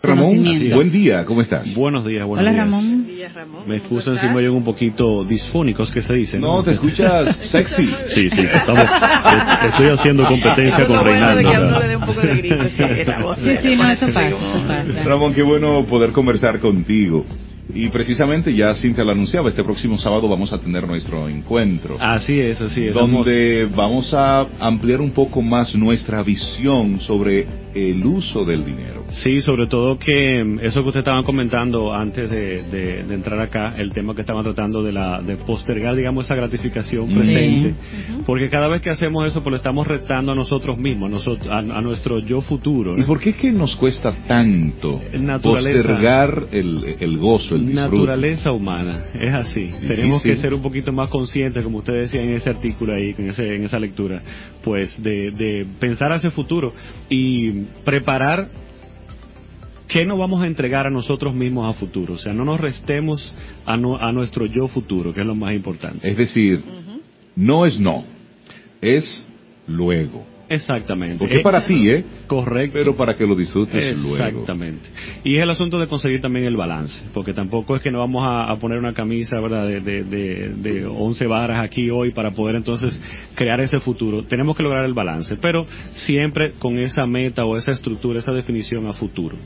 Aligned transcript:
Ramón, 0.00 0.44
buen 0.74 0.92
día, 0.92 1.24
¿cómo 1.24 1.42
estás? 1.42 1.74
Buenos 1.74 2.06
días, 2.06 2.24
buenos 2.24 2.46
Hola 2.46 2.52
días. 2.52 3.34
Ramón. 3.34 3.66
Me 3.66 3.78
excusan 3.78 4.16
si 4.16 4.26
me 4.26 4.36
oyen 4.36 4.52
un 4.52 4.62
poquito 4.62 5.24
disfónicos, 5.24 5.90
que 5.90 6.02
se 6.02 6.14
dice. 6.14 6.38
No, 6.38 6.62
te 6.62 6.70
escuchas 6.74 7.34
sexy. 7.50 7.88
Sí, 8.06 8.30
sí, 8.30 8.40
estamos, 8.42 8.88
estoy 9.64 9.88
haciendo 9.88 10.24
competencia 10.24 10.86
con 10.86 11.04
Reinaldo. 11.04 11.50
sí, 13.34 13.56
Sí, 13.60 13.76
no, 13.76 13.82
pasa, 13.82 14.28
eso 14.28 14.64
pasa. 14.68 15.02
Ramón, 15.02 15.34
qué 15.34 15.42
bueno 15.42 15.84
poder 15.86 16.12
conversar 16.12 16.60
contigo. 16.60 17.26
Y 17.74 17.88
precisamente 17.88 18.54
ya 18.54 18.74
Cintia 18.74 19.04
lo 19.04 19.10
anunciaba, 19.12 19.50
este 19.50 19.62
próximo 19.62 19.98
sábado 19.98 20.26
vamos 20.26 20.52
a 20.52 20.58
tener 20.58 20.86
nuestro 20.86 21.28
encuentro. 21.28 21.96
Así 22.00 22.40
es, 22.40 22.58
así 22.60 22.86
es. 22.86 22.94
donde 22.94 23.68
vamos 23.74 24.14
a 24.14 24.46
ampliar 24.58 25.00
un 25.02 25.10
poco 25.10 25.42
más 25.42 25.74
nuestra 25.74 26.22
visión 26.22 26.98
sobre 27.00 27.46
el 27.90 28.04
uso 28.04 28.44
del 28.44 28.64
dinero. 28.64 29.04
Sí, 29.08 29.40
sobre 29.42 29.66
todo 29.68 29.98
que 29.98 30.42
mm, 30.44 30.60
eso 30.60 30.82
que 30.82 30.88
usted 30.88 31.00
estaban 31.00 31.24
comentando 31.24 31.94
antes 31.94 32.30
de, 32.30 32.62
de- 32.64 33.04
de 33.04 33.14
entrar 33.14 33.40
acá, 33.40 33.74
el 33.78 33.92
tema 33.92 34.14
que 34.14 34.20
estaban 34.22 34.42
tratando 34.44 34.82
de 34.82 34.92
la 34.92 35.22
de 35.22 35.36
postergar, 35.36 35.94
digamos, 35.96 36.24
esa 36.26 36.34
gratificación 36.34 37.08
Sí. 37.08 37.14
presente, 37.14 37.74
porque 38.26 38.48
cada 38.50 38.68
vez 38.68 38.82
que 38.82 38.90
hacemos 38.90 39.26
eso, 39.28 39.42
pues 39.42 39.52
lo 39.52 39.56
estamos 39.58 39.86
retando 39.86 40.32
a 40.32 40.34
nosotros 40.34 40.76
mismos, 40.78 41.10
a, 41.10 41.14
nosotros, 41.14 41.48
a, 41.48 41.58
a 41.58 41.80
nuestro 41.80 42.18
yo 42.20 42.40
futuro. 42.40 42.98
¿Y 42.98 43.02
por 43.02 43.18
qué 43.20 43.30
es 43.30 43.36
que 43.36 43.52
nos 43.52 43.74
cuesta 43.76 44.12
tanto 44.26 45.00
Naturaleza. 45.18 45.88
postergar 45.88 46.42
el, 46.52 46.96
el 47.00 47.18
gozo, 47.18 47.54
el 47.54 47.66
disfrute? 47.66 47.80
Naturaleza 47.96 48.52
humana, 48.52 49.04
es 49.14 49.34
así. 49.34 49.60
Difícil. 49.66 49.88
Tenemos 49.88 50.22
que 50.22 50.36
ser 50.36 50.52
un 50.54 50.62
poquito 50.62 50.92
más 50.92 51.08
conscientes, 51.08 51.62
como 51.64 51.78
usted 51.78 51.94
decía 51.94 52.20
en 52.22 52.30
ese 52.34 52.50
artículo 52.50 52.94
ahí, 52.94 53.14
en, 53.18 53.30
ese, 53.30 53.54
en 53.56 53.64
esa 53.64 53.78
lectura, 53.78 54.22
pues 54.62 55.00
de, 55.02 55.30
de 55.32 55.66
pensar 55.80 56.12
hacia 56.12 56.28
el 56.28 56.32
futuro 56.34 56.72
y 57.08 57.50
preparar 57.84 58.48
qué 59.88 60.04
nos 60.04 60.18
vamos 60.18 60.42
a 60.42 60.46
entregar 60.46 60.86
a 60.86 60.90
nosotros 60.90 61.34
mismos 61.34 61.68
a 61.74 61.78
futuro. 61.78 62.14
O 62.14 62.18
sea, 62.18 62.32
no 62.32 62.44
nos 62.44 62.60
restemos 62.60 63.32
a, 63.64 63.76
no- 63.76 63.96
a 63.96 64.12
nuestro 64.12 64.46
yo 64.46 64.68
futuro, 64.68 65.14
que 65.14 65.20
es 65.20 65.26
lo 65.26 65.34
más 65.34 65.54
importante. 65.54 66.08
Es 66.10 66.16
decir, 66.16 66.62
no 67.36 67.64
es 67.66 67.78
no, 67.78 68.04
es 68.80 69.24
luego. 69.66 70.26
Exactamente. 70.48 71.18
Porque 71.18 71.36
es 71.36 71.42
para 71.42 71.66
ti, 71.66 71.90
¿eh? 71.90 72.04
Correcto. 72.26 72.78
Pero 72.78 72.96
para 72.96 73.16
que 73.16 73.26
lo 73.26 73.34
disfrutes 73.34 73.98
luego. 73.98 74.16
Exactamente. 74.16 74.88
Y 75.24 75.36
es 75.36 75.42
el 75.42 75.50
asunto 75.50 75.78
de 75.78 75.86
conseguir 75.86 76.20
también 76.20 76.46
el 76.46 76.56
balance, 76.56 77.04
porque 77.12 77.34
tampoco 77.34 77.76
es 77.76 77.82
que 77.82 77.90
nos 77.90 78.00
vamos 78.00 78.24
a, 78.26 78.50
a 78.50 78.56
poner 78.56 78.78
una 78.78 78.94
camisa, 78.94 79.38
¿verdad?, 79.40 79.66
de, 79.66 79.80
de, 79.80 80.04
de, 80.04 80.48
de 80.54 80.86
11 80.86 81.26
varas 81.26 81.62
aquí 81.62 81.90
hoy 81.90 82.12
para 82.12 82.30
poder 82.30 82.56
entonces 82.56 82.98
crear 83.34 83.60
ese 83.60 83.80
futuro. 83.80 84.22
Tenemos 84.24 84.56
que 84.56 84.62
lograr 84.62 84.84
el 84.84 84.94
balance, 84.94 85.36
pero 85.36 85.66
siempre 85.92 86.52
con 86.58 86.78
esa 86.78 87.06
meta 87.06 87.44
o 87.44 87.56
esa 87.56 87.72
estructura, 87.72 88.20
esa 88.20 88.32
definición 88.32 88.86
a 88.86 88.94
futuro. 88.94 89.36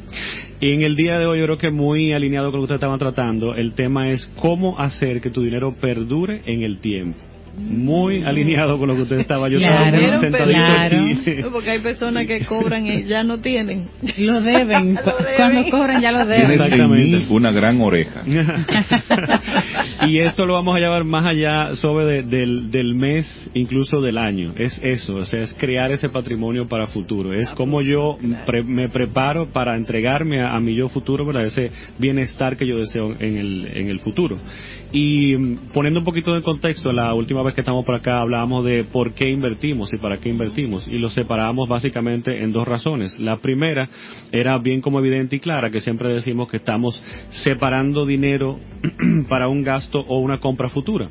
Y 0.60 0.70
en 0.72 0.82
el 0.82 0.94
día 0.94 1.18
de 1.18 1.26
hoy 1.26 1.40
yo 1.40 1.46
creo 1.46 1.58
que 1.58 1.70
muy 1.70 2.12
alineado 2.12 2.50
con 2.50 2.60
lo 2.60 2.66
que 2.66 2.74
ustedes 2.74 2.78
estaban 2.78 2.98
tratando, 2.98 3.54
el 3.54 3.72
tema 3.72 4.10
es 4.10 4.30
cómo 4.36 4.78
hacer 4.78 5.20
que 5.20 5.30
tu 5.30 5.42
dinero 5.42 5.74
perdure 5.80 6.42
en 6.46 6.62
el 6.62 6.78
tiempo. 6.78 7.31
Muy 7.54 8.22
alineado 8.22 8.78
con 8.78 8.88
lo 8.88 8.94
que 8.96 9.02
usted 9.02 9.18
estaba 9.20 9.48
yo 9.50 9.58
Claro, 9.58 9.96
estaba 9.96 10.20
sentadito 10.20 10.58
claro. 10.58 10.96
aquí. 11.04 11.42
Porque 11.52 11.70
hay 11.70 11.78
personas 11.80 12.26
que 12.26 12.44
cobran 12.46 12.86
y 12.86 13.02
ya 13.04 13.22
no 13.24 13.38
tienen. 13.40 13.88
Lo 14.18 14.40
deben. 14.40 14.94
Cu- 15.04 15.10
deben. 15.22 15.36
Cuando 15.36 15.70
cobran 15.70 16.00
ya 16.00 16.12
lo 16.12 16.24
deben. 16.24 16.46
en 16.46 16.50
Exactamente. 16.52 17.26
una 17.30 17.52
gran 17.52 17.80
oreja. 17.80 18.22
y 20.06 20.18
esto 20.18 20.46
lo 20.46 20.54
vamos 20.54 20.76
a 20.76 20.80
llevar 20.80 21.04
más 21.04 21.24
allá 21.26 21.76
sobre 21.76 22.04
de- 22.06 22.22
del, 22.22 22.70
del 22.70 22.94
mes, 22.94 23.50
incluso 23.54 24.00
del 24.00 24.18
año. 24.18 24.52
Es 24.56 24.80
eso, 24.82 25.16
o 25.16 25.24
sea, 25.26 25.42
es 25.42 25.52
crear 25.54 25.90
ese 25.92 26.08
patrimonio 26.08 26.66
para 26.68 26.86
futuro. 26.86 27.32
Es 27.34 27.50
como 27.50 27.82
yo 27.82 28.16
pre- 28.46 28.62
me 28.62 28.88
preparo 28.88 29.48
para 29.48 29.76
entregarme 29.76 30.40
a, 30.40 30.54
a 30.54 30.60
mi 30.60 30.74
yo 30.74 30.88
futuro, 30.88 31.26
para 31.26 31.44
ese 31.44 31.70
bienestar 31.98 32.56
que 32.56 32.66
yo 32.66 32.78
deseo 32.78 33.14
en 33.18 33.36
el, 33.36 33.68
en 33.74 33.88
el 33.88 34.00
futuro. 34.00 34.38
Y 34.92 35.34
mm, 35.36 35.72
poniendo 35.72 36.00
un 36.00 36.04
poquito 36.04 36.34
de 36.34 36.42
contexto, 36.42 36.92
la 36.92 37.14
última 37.14 37.42
vez 37.42 37.54
que 37.54 37.62
estamos 37.62 37.84
por 37.84 37.94
acá 37.94 38.20
hablábamos 38.20 38.64
de 38.64 38.84
por 38.84 39.14
qué 39.14 39.30
invertimos 39.30 39.92
y 39.92 39.96
para 39.96 40.18
qué 40.18 40.28
invertimos. 40.28 40.86
Y 40.86 40.98
lo 40.98 41.10
separábamos 41.10 41.68
básicamente 41.68 42.42
en 42.42 42.52
dos 42.52 42.68
razones. 42.68 43.18
La 43.18 43.38
primera 43.38 43.88
era 44.30 44.58
bien 44.58 44.82
como 44.82 44.98
evidente 44.98 45.36
y 45.36 45.40
clara, 45.40 45.70
que 45.70 45.80
siempre 45.80 46.12
decimos 46.12 46.48
que 46.50 46.58
estamos 46.58 47.02
separando 47.42 48.04
dinero 48.04 48.58
para 49.28 49.48
un 49.48 49.62
gasto 49.62 49.98
o 50.00 50.18
una 50.18 50.38
compra 50.38 50.68
futura. 50.68 51.08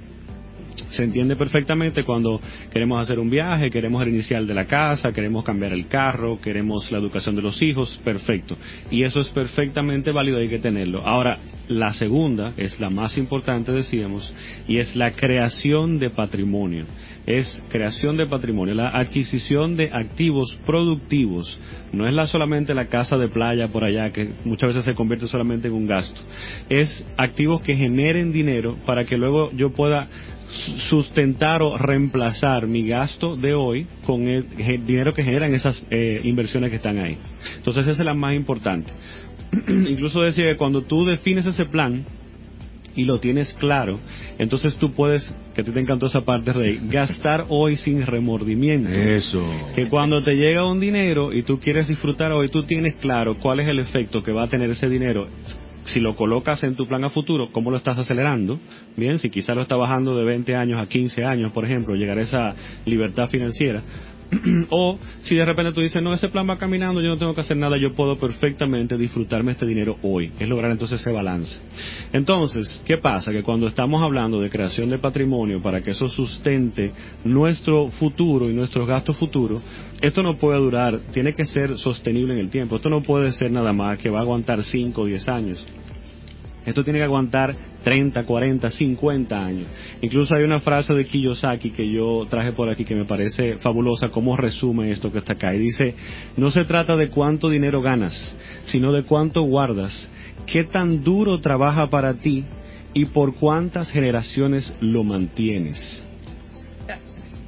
Se 0.91 1.03
entiende 1.03 1.35
perfectamente 1.35 2.03
cuando 2.03 2.39
queremos 2.71 3.01
hacer 3.01 3.19
un 3.19 3.29
viaje, 3.29 3.71
queremos 3.71 4.03
el 4.03 4.09
inicial 4.09 4.45
de 4.45 4.53
la 4.53 4.65
casa, 4.65 5.11
queremos 5.11 5.43
cambiar 5.43 5.73
el 5.73 5.87
carro, 5.87 6.39
queremos 6.39 6.91
la 6.91 6.97
educación 6.97 7.35
de 7.35 7.41
los 7.41 7.61
hijos, 7.61 7.99
perfecto. 8.03 8.57
Y 8.89 9.03
eso 9.03 9.21
es 9.21 9.29
perfectamente 9.29 10.11
válido, 10.11 10.37
hay 10.37 10.49
que 10.49 10.59
tenerlo. 10.59 11.01
Ahora, 11.05 11.39
la 11.69 11.93
segunda 11.93 12.53
es 12.57 12.79
la 12.79 12.89
más 12.89 13.17
importante, 13.17 13.71
decíamos, 13.71 14.33
y 14.67 14.77
es 14.77 14.95
la 14.95 15.11
creación 15.11 15.97
de 15.97 16.09
patrimonio. 16.09 16.85
Es 17.25 17.63
creación 17.69 18.17
de 18.17 18.25
patrimonio, 18.25 18.73
la 18.73 18.89
adquisición 18.89 19.77
de 19.77 19.91
activos 19.93 20.57
productivos. 20.65 21.57
No 21.93 22.07
es 22.07 22.13
la 22.13 22.25
solamente 22.25 22.73
la 22.73 22.87
casa 22.87 23.17
de 23.17 23.29
playa 23.29 23.67
por 23.67 23.83
allá, 23.83 24.11
que 24.11 24.29
muchas 24.43 24.69
veces 24.69 24.85
se 24.85 24.95
convierte 24.95 25.27
solamente 25.27 25.67
en 25.67 25.73
un 25.75 25.87
gasto. 25.87 26.19
Es 26.67 27.05
activos 27.17 27.61
que 27.61 27.75
generen 27.75 28.31
dinero 28.31 28.75
para 28.85 29.05
que 29.05 29.17
luego 29.17 29.51
yo 29.51 29.71
pueda 29.71 30.07
sustentar 30.89 31.61
o 31.61 31.77
reemplazar 31.77 32.67
mi 32.67 32.87
gasto 32.87 33.35
de 33.35 33.53
hoy 33.53 33.87
con 34.05 34.27
el 34.27 34.45
dinero 34.85 35.13
que 35.13 35.23
generan 35.23 35.53
esas 35.53 35.81
eh, 35.89 36.21
inversiones 36.23 36.69
que 36.69 36.77
están 36.77 36.99
ahí. 36.99 37.17
Entonces 37.57 37.83
esa 37.87 38.01
es 38.01 38.05
la 38.05 38.13
más 38.13 38.35
importante. 38.35 38.91
Incluso 39.67 40.21
decía 40.21 40.45
que 40.45 40.57
cuando 40.57 40.83
tú 40.83 41.05
defines 41.05 41.45
ese 41.45 41.65
plan 41.65 42.05
y 42.95 43.05
lo 43.05 43.19
tienes 43.19 43.53
claro, 43.53 43.99
entonces 44.37 44.75
tú 44.75 44.91
puedes, 44.91 45.31
que 45.55 45.61
a 45.61 45.63
ti 45.63 45.71
te 45.71 45.79
encantó 45.79 46.07
esa 46.07 46.21
parte, 46.21 46.51
Rey, 46.51 46.79
gastar 46.83 47.45
hoy 47.47 47.77
sin 47.77 48.05
remordimiento. 48.05 48.89
Eso. 48.89 49.41
Que 49.73 49.87
cuando 49.87 50.21
te 50.21 50.33
llega 50.35 50.65
un 50.65 50.81
dinero 50.81 51.33
y 51.33 51.43
tú 51.43 51.59
quieres 51.59 51.87
disfrutar 51.87 52.33
hoy, 52.33 52.49
tú 52.49 52.63
tienes 52.63 52.95
claro 52.95 53.35
cuál 53.35 53.61
es 53.61 53.67
el 53.67 53.79
efecto 53.79 54.21
que 54.21 54.33
va 54.33 54.43
a 54.43 54.49
tener 54.49 54.69
ese 54.69 54.89
dinero. 54.89 55.27
Si 55.85 55.99
lo 55.99 56.15
colocas 56.15 56.63
en 56.63 56.75
tu 56.75 56.87
plan 56.87 57.03
a 57.03 57.09
futuro, 57.09 57.51
¿cómo 57.51 57.71
lo 57.71 57.77
estás 57.77 57.97
acelerando? 57.97 58.59
Bien, 58.95 59.17
si 59.17 59.29
quizás 59.29 59.55
lo 59.55 59.63
está 59.63 59.75
bajando 59.75 60.15
de 60.15 60.23
20 60.23 60.55
años 60.55 60.79
a 60.79 60.87
15 60.87 61.25
años, 61.25 61.51
por 61.51 61.65
ejemplo, 61.65 61.95
llegar 61.95 62.19
a 62.19 62.21
esa 62.21 62.53
libertad 62.85 63.27
financiera. 63.27 63.81
o 64.69 64.97
si 65.21 65.35
de 65.35 65.45
repente 65.45 65.73
tú 65.73 65.81
dices, 65.81 66.01
no, 66.01 66.13
ese 66.13 66.29
plan 66.29 66.49
va 66.49 66.57
caminando, 66.57 67.01
yo 67.01 67.09
no 67.09 67.17
tengo 67.17 67.35
que 67.35 67.41
hacer 67.41 67.57
nada, 67.57 67.77
yo 67.77 67.93
puedo 67.93 68.17
perfectamente 68.17 68.97
disfrutarme 68.97 69.51
este 69.51 69.65
dinero 69.65 69.97
hoy. 70.01 70.31
Es 70.39 70.47
lograr 70.47 70.71
entonces 70.71 71.01
ese 71.01 71.11
balance. 71.11 71.59
Entonces, 72.13 72.81
¿qué 72.85 72.97
pasa? 72.97 73.31
Que 73.31 73.43
cuando 73.43 73.67
estamos 73.67 74.01
hablando 74.01 74.39
de 74.39 74.49
creación 74.49 74.89
de 74.89 74.99
patrimonio 74.99 75.61
para 75.61 75.81
que 75.81 75.91
eso 75.91 76.07
sustente 76.07 76.91
nuestro 77.23 77.89
futuro 77.89 78.49
y 78.49 78.53
nuestros 78.53 78.87
gastos 78.87 79.17
futuros, 79.17 79.63
esto 80.01 80.23
no 80.23 80.37
puede 80.37 80.59
durar, 80.59 80.99
tiene 81.13 81.33
que 81.33 81.45
ser 81.45 81.77
sostenible 81.77 82.33
en 82.33 82.39
el 82.39 82.49
tiempo. 82.49 82.77
Esto 82.77 82.89
no 82.89 83.01
puede 83.03 83.31
ser 83.33 83.51
nada 83.51 83.73
más 83.73 83.99
que 83.99 84.09
va 84.09 84.19
a 84.19 84.21
aguantar 84.21 84.63
5 84.63 85.01
o 85.01 85.05
10 85.05 85.27
años. 85.27 85.65
Esto 86.65 86.83
tiene 86.83 86.99
que 86.99 87.05
aguantar 87.05 87.55
30, 87.83 88.23
40, 88.23 88.69
50 88.69 89.45
años. 89.45 89.67
Incluso 90.01 90.35
hay 90.35 90.43
una 90.43 90.59
frase 90.59 90.93
de 90.93 91.05
Kiyosaki 91.05 91.71
que 91.71 91.91
yo 91.91 92.27
traje 92.29 92.51
por 92.51 92.69
aquí 92.69 92.85
que 92.85 92.95
me 92.95 93.05
parece 93.05 93.57
fabulosa, 93.57 94.09
cómo 94.09 94.37
resume 94.37 94.91
esto 94.91 95.11
que 95.11 95.19
está 95.19 95.33
acá. 95.33 95.53
Y 95.55 95.59
dice, 95.59 95.95
no 96.37 96.51
se 96.51 96.65
trata 96.65 96.95
de 96.95 97.09
cuánto 97.09 97.49
dinero 97.49 97.81
ganas, 97.81 98.35
sino 98.65 98.91
de 98.91 99.03
cuánto 99.03 99.41
guardas, 99.41 100.09
qué 100.45 100.63
tan 100.63 101.03
duro 101.03 101.39
trabaja 101.39 101.89
para 101.89 102.13
ti 102.13 102.45
y 102.93 103.05
por 103.05 103.35
cuántas 103.35 103.89
generaciones 103.91 104.71
lo 104.81 105.03
mantienes. 105.03 106.10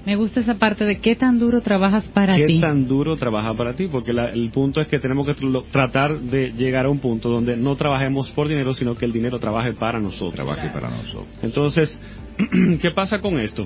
Me 0.05 0.17
gusta 0.17 0.41
esa 0.41 0.55
parte 0.55 0.83
de 0.83 0.99
qué 0.99 1.15
tan 1.15 1.39
duro 1.39 1.61
trabajas 1.61 2.03
para 2.13 2.35
¿Qué 2.35 2.45
ti. 2.45 2.59
tan 2.59 2.87
duro 2.89 3.15
trabaja 3.15 3.53
para 3.53 3.73
ti? 3.73 3.87
Porque 3.87 4.11
la- 4.11 4.31
el 4.31 4.49
punto 4.49 4.81
es 4.81 4.87
que 4.87 4.99
tenemos 4.99 5.25
que 5.25 5.33
tr- 5.33 5.63
tratar 5.71 6.19
de 6.19 6.51
llegar 6.51 6.85
a 6.85 6.89
un 6.89 6.99
punto 6.99 7.29
donde 7.29 7.55
no 7.55 7.75
trabajemos 7.77 8.29
por 8.31 8.49
dinero, 8.49 8.73
sino 8.73 8.95
que 8.95 9.05
el 9.05 9.13
dinero 9.13 9.39
trabaje 9.39 9.71
para 9.73 9.99
nosotros. 10.01 10.33
Trabaje 10.35 10.69
para 10.71 10.89
nosotros. 10.89 11.27
Entonces, 11.41 11.97
¿qué 12.81 12.91
pasa 12.91 13.21
con 13.21 13.39
esto? 13.39 13.65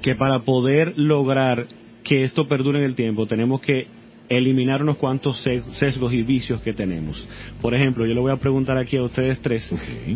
Que 0.00 0.14
para 0.14 0.38
poder 0.40 0.94
lograr 0.98 1.66
que 2.02 2.24
esto 2.24 2.48
perdure 2.48 2.78
en 2.78 2.84
el 2.86 2.94
tiempo, 2.94 3.26
tenemos 3.26 3.60
que 3.60 3.88
eliminar 4.28 4.80
unos 4.82 4.96
cuantos 4.96 5.40
se- 5.42 5.62
sesgos 5.74 6.12
y 6.12 6.22
vicios 6.22 6.60
que 6.62 6.72
tenemos. 6.72 7.28
Por 7.60 7.74
ejemplo, 7.74 8.06
yo 8.06 8.14
le 8.14 8.20
voy 8.20 8.32
a 8.32 8.36
preguntar 8.36 8.76
aquí 8.78 8.96
a 8.96 9.02
ustedes 9.02 9.38
tres. 9.40 9.68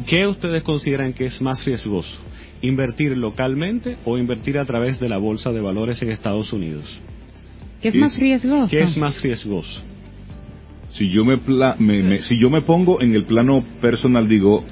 ¿qué 0.09 0.27
ustedes 0.27 0.63
consideran 0.63 1.13
que 1.13 1.27
es 1.27 1.41
más 1.43 1.65
riesgoso? 1.65 2.17
¿Invertir 2.63 3.17
localmente 3.17 3.97
o 4.05 4.19
invertir 4.19 4.59
a 4.59 4.65
través 4.65 5.01
de 5.01 5.09
la 5.09 5.19
bolsa 5.19 5.51
de 5.53 5.61
valores 5.61 6.01
en 6.03 6.11
Estados 6.11 6.53
Unidos? 6.53 6.85
¿Qué 7.81 7.89
es 7.89 7.95
más 7.95 8.19
riesgoso? 8.19 8.69
¿Qué 8.71 8.83
es 8.83 8.97
más 8.97 9.21
riesgoso? 9.23 9.81
Si 10.93 11.09
yo 11.09 11.25
me, 11.25 11.39
pla- 11.39 11.77
me- 11.79 12.03
me- 12.03 12.23
si 12.23 12.37
yo 12.39 12.51
me 12.51 12.61
pongo 12.63 13.01
en 13.01 13.15
el 13.15 13.25
plano 13.25 13.65
personal, 13.81 14.29
digo, 14.29 14.65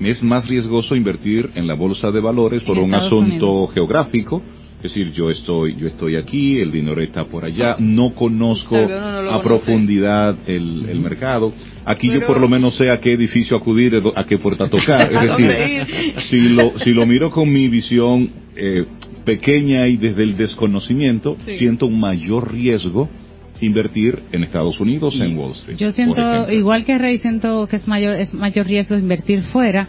es 0.00 0.22
más 0.22 0.48
riesgoso 0.48 0.96
invertir 0.96 1.50
en 1.54 1.66
la 1.66 1.74
bolsa 1.74 2.10
de 2.10 2.20
valores 2.20 2.62
por 2.64 2.78
un 2.78 2.86
Estados 2.94 3.06
asunto 3.06 3.50
Unidos. 3.52 3.74
geográfico. 3.74 4.42
Es 4.76 4.82
decir, 4.94 5.10
yo 5.12 5.30
estoy, 5.30 5.74
yo 5.76 5.86
estoy 5.86 6.16
aquí, 6.16 6.58
el 6.58 6.70
dinero 6.70 7.00
está 7.00 7.24
por 7.24 7.44
allá, 7.44 7.76
no 7.78 8.14
conozco 8.14 8.76
no 8.78 9.30
a 9.32 9.42
profundidad 9.42 10.36
el, 10.46 10.86
el 10.88 11.00
mercado. 11.00 11.52
Aquí 11.84 12.08
yo 12.12 12.26
por 12.26 12.40
lo 12.40 12.48
menos 12.48 12.76
sé 12.76 12.90
a 12.90 13.00
qué 13.00 13.12
edificio 13.14 13.56
acudir, 13.56 14.00
a 14.14 14.24
qué 14.24 14.38
puerta 14.38 14.68
tocar. 14.68 15.06
¿A 15.16 15.24
Es 15.24 15.30
decir, 15.30 15.50
ir? 16.14 16.20
si 16.22 16.40
lo, 16.50 16.78
si 16.80 16.92
lo 16.92 17.06
miro 17.06 17.30
con 17.30 17.50
mi 17.52 17.68
visión 17.68 18.28
eh, 18.54 18.84
pequeña 19.24 19.88
y 19.88 19.96
desde 19.96 20.22
el 20.22 20.36
desconocimiento, 20.36 21.36
Sí. 21.44 21.58
siento 21.58 21.86
un 21.86 21.98
mayor 21.98 22.52
riesgo 22.52 23.08
invertir 23.60 24.18
en 24.32 24.44
Estados 24.44 24.78
Unidos, 24.80 25.18
en 25.18 25.36
Wall 25.38 25.52
Street. 25.52 25.78
Yo 25.78 25.90
siento, 25.90 26.52
igual 26.52 26.84
que 26.84 26.98
Rey, 26.98 27.16
siento 27.18 27.66
que 27.66 27.76
es 27.76 27.88
mayor, 27.88 28.14
es 28.16 28.34
mayor 28.34 28.66
riesgo 28.66 28.96
invertir 28.98 29.40
fuera, 29.44 29.88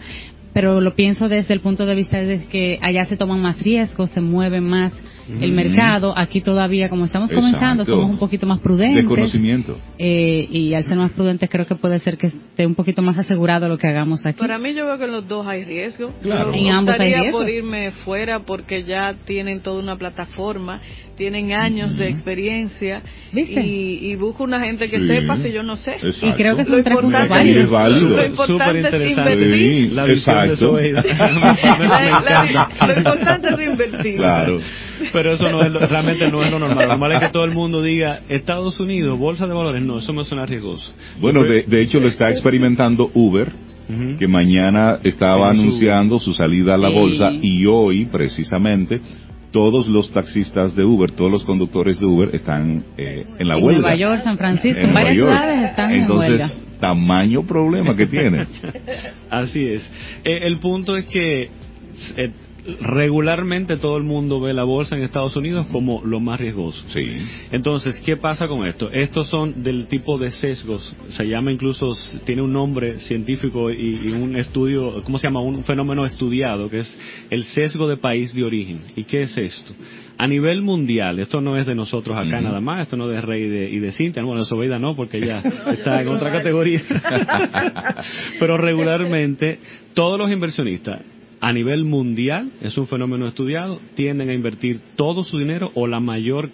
pero 0.52 0.80
lo 0.80 0.94
pienso 0.94 1.28
desde 1.28 1.54
el 1.54 1.60
punto 1.60 1.86
de 1.86 1.94
vista 1.94 2.18
de 2.18 2.44
que 2.46 2.78
allá 2.82 3.04
se 3.04 3.16
toman 3.16 3.40
más 3.40 3.62
riesgos, 3.62 4.10
se 4.10 4.20
mueve 4.20 4.60
más 4.60 4.92
el 5.28 5.52
mercado. 5.52 6.14
Aquí 6.16 6.40
todavía, 6.40 6.88
como 6.88 7.04
estamos 7.04 7.30
Exacto. 7.30 7.46
comenzando, 7.46 7.84
somos 7.84 8.08
un 8.10 8.18
poquito 8.18 8.46
más 8.46 8.60
prudentes. 8.60 9.04
Desconocimiento. 9.04 9.78
Eh, 9.98 10.48
y 10.50 10.72
al 10.74 10.84
ser 10.84 10.96
más 10.96 11.10
prudentes 11.12 11.50
creo 11.50 11.66
que 11.66 11.74
puede 11.74 11.98
ser 11.98 12.16
que 12.16 12.28
esté 12.28 12.66
un 12.66 12.74
poquito 12.74 13.02
más 13.02 13.18
asegurado 13.18 13.68
lo 13.68 13.76
que 13.76 13.86
hagamos 13.88 14.24
aquí. 14.24 14.38
Para 14.38 14.58
mí 14.58 14.72
yo 14.74 14.86
veo 14.86 14.98
que 14.98 15.04
en 15.04 15.12
los 15.12 15.28
dos 15.28 15.46
hay 15.46 15.64
riesgo. 15.64 16.12
Claro. 16.22 16.52
Yo 16.52 16.58
En 16.58 16.68
ambos 16.70 16.98
hay 16.98 17.12
riesgos. 17.14 17.42
por 17.42 17.50
irme 17.50 17.90
fuera 18.04 18.40
porque 18.40 18.84
ya 18.84 19.14
tienen 19.26 19.60
toda 19.60 19.82
una 19.82 19.96
plataforma, 19.96 20.80
tienen 21.18 21.52
años 21.52 21.96
de 21.98 22.08
experiencia 22.08 23.02
¿Viste? 23.32 23.60
y, 23.60 23.98
y 24.10 24.14
busco 24.16 24.44
una 24.44 24.60
gente 24.60 24.88
que 24.88 24.98
Sí. 25.00 25.06
sepa 25.08 25.36
si 25.36 25.52
yo 25.52 25.62
no 25.62 25.76
sé. 25.76 25.96
Exacto. 25.96 26.26
Y 26.28 26.32
creo 26.32 26.56
que 26.56 26.64
son 26.64 26.76
Lo 26.78 26.82
tres 26.84 26.96
puntos 26.96 27.20
importante, 27.20 27.50
Y 27.52 27.58
es 27.58 27.68
válidos. 27.68 27.70
válido. 27.70 28.16
lo 28.16 28.24
importante 28.26 28.64
Súper 28.64 28.76
es 28.76 28.84
interesante. 28.84 29.32
invertir. 29.32 29.88
Sí, 29.88 29.94
La 29.94 30.06
de 30.06 30.12
exacto. 30.14 30.56
Zoeida. 30.56 31.02
La- 31.62 32.44
la- 32.78 32.86
lo 32.86 32.96
importante 32.98 33.48
es 33.48 33.68
invertir. 33.68 34.16
Claro. 34.16 34.60
Pero 35.12 35.32
eso 35.32 35.44
no 35.50 35.62
es 35.62 35.70
lo- 35.72 35.80
realmente 35.80 36.30
no 36.30 36.42
es 36.42 36.50
lo 36.50 36.58
normal. 36.58 36.78
Lo 36.84 36.88
normal 36.88 37.12
es 37.12 37.20
que 37.20 37.28
todo 37.28 37.44
el 37.44 37.52
mundo 37.52 37.82
diga 37.82 38.20
Estados 38.28 38.78
Unidos, 38.80 39.18
bolsa 39.18 39.46
de 39.46 39.54
valores. 39.54 39.82
No, 39.82 39.98
eso 39.98 40.12
me 40.12 40.24
suena 40.24 40.46
riesgoso. 40.46 40.92
Bueno, 41.20 41.42
de, 41.42 41.64
de 41.66 41.82
hecho 41.82 41.98
lo 42.00 42.08
está 42.08 42.30
experimentando 42.30 43.10
Uber, 43.14 43.50
que 44.18 44.28
mañana 44.28 44.98
estaba 45.02 45.52
Sí, 45.52 45.58
anunciando 45.60 46.20
su 46.20 46.34
salida 46.34 46.74
a 46.74 46.78
la 46.78 46.90
Sí. 46.90 46.94
bolsa 46.94 47.32
y 47.40 47.64
hoy, 47.66 48.04
precisamente, 48.06 49.00
todos 49.50 49.88
los 49.88 50.10
taxistas 50.12 50.74
de 50.76 50.84
Uber, 50.84 51.10
todos 51.10 51.30
los 51.30 51.44
conductores 51.44 51.98
de 51.98 52.06
Uber 52.06 52.34
están 52.34 52.84
eh, 52.96 53.24
en 53.38 53.48
la 53.48 53.56
en 53.56 53.64
huelga. 53.64 53.80
Nueva 53.80 53.96
York, 53.96 54.20
San 54.22 54.36
Francisco, 54.36 54.80
En 54.80 54.88
en 54.88 54.94
varias 54.94 55.14
ciudades 55.14 55.70
están 55.70 55.92
en 55.92 56.00
Entonces, 56.02 56.30
huelga. 56.30 56.50
tamaño 56.80 57.42
problema 57.46 57.96
que 57.96 58.06
tiene. 58.06 58.46
Así 59.30 59.66
es. 59.66 59.82
Eh, 60.24 60.40
el 60.42 60.58
punto 60.58 60.96
es 60.96 61.06
que 61.06 61.50
eh, 62.16 62.30
regularmente 62.80 63.76
todo 63.76 63.96
el 63.96 64.04
mundo 64.04 64.40
ve 64.40 64.52
la 64.52 64.64
bolsa 64.64 64.96
en 64.96 65.02
Estados 65.02 65.36
Unidos 65.36 65.66
como 65.72 66.02
lo 66.04 66.20
más 66.20 66.38
riesgoso. 66.38 66.84
Sí. 66.88 67.16
Entonces, 67.50 68.00
¿qué 68.04 68.16
pasa 68.16 68.46
con 68.46 68.66
esto? 68.66 68.90
Estos 68.90 69.28
son 69.28 69.62
del 69.62 69.86
tipo 69.86 70.18
de 70.18 70.30
sesgos, 70.32 70.94
se 71.08 71.26
llama 71.26 71.52
incluso, 71.52 71.92
tiene 72.24 72.42
un 72.42 72.52
nombre 72.52 72.98
científico 73.00 73.70
y, 73.70 74.00
y 74.04 74.12
un 74.12 74.36
estudio, 74.36 75.02
¿cómo 75.04 75.18
se 75.18 75.28
llama? 75.28 75.40
Un 75.40 75.64
fenómeno 75.64 76.04
estudiado, 76.04 76.68
que 76.68 76.80
es 76.80 76.98
el 77.30 77.44
sesgo 77.44 77.88
de 77.88 77.96
país 77.96 78.34
de 78.34 78.44
origen. 78.44 78.80
¿Y 78.96 79.04
qué 79.04 79.22
es 79.22 79.36
esto? 79.36 79.72
A 80.18 80.26
nivel 80.26 80.62
mundial, 80.62 81.20
esto 81.20 81.40
no 81.40 81.56
es 81.56 81.66
de 81.66 81.76
nosotros 81.76 82.16
acá 82.16 82.40
nada 82.40 82.60
más, 82.60 82.82
esto 82.82 82.96
no 82.96 83.08
es 83.08 83.14
de 83.14 83.20
Rey 83.20 83.44
y 83.44 83.48
de, 83.48 83.70
y 83.70 83.78
de 83.78 83.92
Cintia, 83.92 84.22
bueno, 84.24 84.40
de 84.40 84.48
Sobeida 84.48 84.78
no, 84.78 84.96
porque 84.96 85.18
ella 85.18 85.42
está 85.70 86.02
en 86.02 86.08
otra 86.08 86.32
categoría. 86.32 86.82
Pero 88.40 88.56
regularmente, 88.56 89.60
todos 89.94 90.18
los 90.18 90.30
inversionistas, 90.30 91.02
a 91.40 91.52
nivel 91.52 91.84
mundial, 91.84 92.50
es 92.60 92.76
un 92.78 92.86
fenómeno 92.86 93.26
estudiado, 93.26 93.80
tienden 93.94 94.28
a 94.28 94.34
invertir 94.34 94.80
todo 94.96 95.22
su 95.24 95.38
dinero 95.38 95.70
o 95.74 95.86
la 95.86 96.00
mayor 96.00 96.50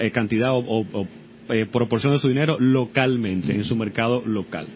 eh, 0.00 0.10
cantidad 0.10 0.50
o, 0.52 1.06
eh, 1.48 1.66
proporción 1.72 2.12
de 2.12 2.18
su 2.18 2.28
dinero 2.28 2.56
localmente, 2.60 3.54
en 3.54 3.64
su 3.64 3.74
mercado 3.76 4.22
local, 4.26 4.66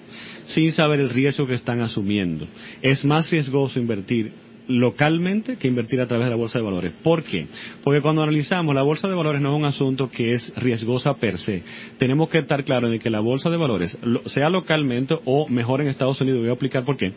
sin 0.46 0.72
saber 0.72 1.00
el 1.00 1.10
riesgo 1.10 1.46
que 1.46 1.54
están 1.54 1.80
asumiendo. 1.80 2.46
Es 2.82 3.04
más 3.04 3.30
riesgoso 3.30 3.78
invertir 3.78 4.32
localmente 4.68 5.56
que 5.58 5.68
invertir 5.68 6.00
a 6.00 6.08
través 6.08 6.26
de 6.26 6.30
la 6.30 6.36
bolsa 6.36 6.58
de 6.58 6.64
valores. 6.64 6.92
¿Por 7.04 7.22
qué? 7.22 7.46
Porque 7.84 8.00
cuando 8.00 8.22
analizamos 8.24 8.74
la 8.74 8.82
bolsa 8.82 9.06
de 9.06 9.14
valores 9.14 9.40
no 9.40 9.50
es 9.50 9.56
un 9.58 9.64
asunto 9.64 10.10
que 10.10 10.32
es 10.32 10.52
riesgosa 10.56 11.14
per 11.14 11.38
se. 11.38 11.62
Tenemos 11.98 12.28
que 12.30 12.38
estar 12.38 12.64
claros 12.64 12.90
de 12.90 12.98
que 12.98 13.08
la 13.10 13.20
bolsa 13.20 13.48
de 13.48 13.56
valores, 13.58 13.96
lo- 14.02 14.28
sea 14.28 14.50
localmente 14.50 15.14
o 15.24 15.46
mejor 15.48 15.82
en 15.82 15.86
Estados 15.88 16.20
Unidos, 16.20 16.40
voy 16.40 16.48
a 16.48 16.52
explicar 16.54 16.84
por 16.84 16.96
qué 16.96 17.12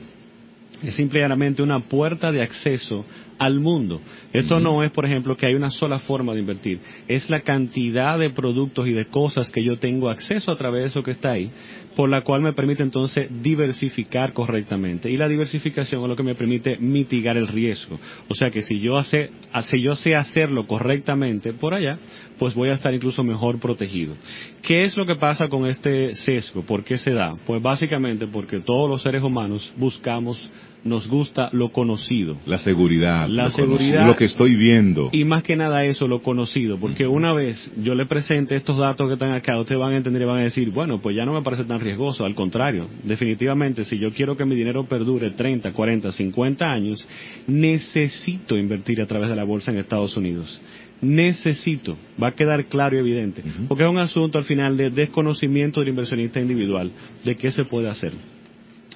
es 0.83 0.95
simplemente 0.95 1.61
una 1.61 1.79
puerta 1.79 2.31
de 2.31 2.41
acceso 2.41 3.05
al 3.39 3.59
mundo. 3.59 4.01
Esto 4.33 4.59
no 4.59 4.83
es, 4.83 4.91
por 4.91 5.05
ejemplo, 5.05 5.35
que 5.35 5.47
hay 5.47 5.55
una 5.55 5.69
sola 5.69 5.99
forma 5.99 6.33
de 6.33 6.41
invertir. 6.41 6.79
Es 7.07 7.29
la 7.29 7.39
cantidad 7.39 8.19
de 8.19 8.29
productos 8.29 8.87
y 8.87 8.91
de 8.91 9.05
cosas 9.05 9.49
que 9.49 9.63
yo 9.63 9.79
tengo 9.79 10.09
acceso 10.09 10.51
a 10.51 10.57
través 10.57 10.83
de 10.83 10.87
eso 10.89 11.03
que 11.03 11.11
está 11.11 11.31
ahí, 11.31 11.49
por 11.95 12.09
la 12.09 12.21
cual 12.21 12.41
me 12.41 12.53
permite 12.53 12.83
entonces 12.83 13.29
diversificar 13.41 14.33
correctamente. 14.33 15.09
Y 15.09 15.17
la 15.17 15.27
diversificación 15.27 16.03
es 16.03 16.09
lo 16.09 16.15
que 16.17 16.23
me 16.23 16.35
permite 16.35 16.77
mitigar 16.77 17.37
el 17.37 17.47
riesgo. 17.47 17.97
O 18.27 18.35
sea 18.35 18.49
que 18.51 18.61
si 18.61 18.79
yo, 18.81 18.97
hace, 18.97 19.31
si 19.63 19.81
yo 19.81 19.95
sé 19.95 20.15
hacerlo 20.15 20.67
correctamente 20.67 21.53
por 21.53 21.73
allá, 21.73 21.97
pues 22.37 22.53
voy 22.53 22.69
a 22.69 22.73
estar 22.73 22.93
incluso 22.93 23.23
mejor 23.23 23.59
protegido. 23.59 24.15
¿Qué 24.61 24.83
es 24.83 24.97
lo 24.97 25.05
que 25.05 25.15
pasa 25.15 25.47
con 25.47 25.65
este 25.65 26.13
sesgo? 26.15 26.63
¿Por 26.63 26.83
qué 26.83 26.97
se 26.97 27.11
da? 27.11 27.35
Pues 27.45 27.61
básicamente 27.61 28.27
porque 28.27 28.59
todos 28.59 28.89
los 28.89 29.01
seres 29.01 29.23
humanos 29.23 29.71
buscamos, 29.77 30.49
nos 30.83 31.07
gusta 31.07 31.49
lo 31.51 31.69
conocido. 31.69 32.37
La 32.45 32.57
seguridad. 32.57 33.27
La 33.27 33.45
lo 33.45 33.49
seguridad- 33.51 34.05
Lo 34.07 34.15
que 34.15 34.25
estoy 34.25 34.55
viendo. 34.55 35.09
Y 35.11 35.23
más 35.25 35.43
que 35.43 35.55
nada 35.55 35.83
eso, 35.85 36.07
lo 36.07 36.21
conocido, 36.21 36.77
porque 36.79 37.05
una 37.07 37.33
vez 37.33 37.71
yo 37.83 37.95
le 37.95 38.05
presente 38.05 38.55
estos 38.55 38.77
datos 38.77 39.07
que 39.07 39.13
están 39.13 39.33
acá, 39.33 39.59
ustedes 39.59 39.79
van 39.79 39.93
a 39.93 39.97
entender 39.97 40.21
y 40.21 40.25
van 40.25 40.39
a 40.39 40.43
decir, 40.43 40.69
bueno, 40.71 40.99
pues 41.01 41.15
ya 41.15 41.25
no 41.25 41.33
me 41.33 41.41
parece 41.41 41.63
tan 41.65 41.79
riesgoso, 41.79 42.23
al 42.25 42.35
contrario, 42.35 42.87
definitivamente, 43.03 43.83
si 43.85 43.97
yo 43.99 44.11
quiero 44.13 44.37
que 44.37 44.45
mi 44.45 44.55
dinero 44.55 44.85
perdure 44.85 45.31
30, 45.31 45.73
40, 45.73 46.11
50 46.11 46.71
años, 46.71 47.05
necesito 47.47 48.57
invertir 48.57 49.01
a 49.01 49.05
través 49.05 49.29
de 49.29 49.35
la 49.35 49.43
bolsa 49.43 49.71
en 49.71 49.77
Estados 49.77 50.15
Unidos. 50.15 50.61
Necesito, 51.01 51.97
va 52.21 52.29
a 52.29 52.33
quedar 52.35 52.65
claro 52.65 52.95
y 52.95 52.99
evidente, 52.99 53.41
porque 53.67 53.83
es 53.85 53.89
un 53.89 53.99
asunto 53.99 54.37
al 54.37 54.43
final 54.43 54.75
de 54.75 54.89
desconocimiento 54.89 55.79
del 55.79 55.89
inversionista 55.89 56.39
individual, 56.41 56.91
de 57.23 57.35
qué 57.35 57.51
se 57.51 57.63
puede 57.65 57.87
hacer. 57.89 58.11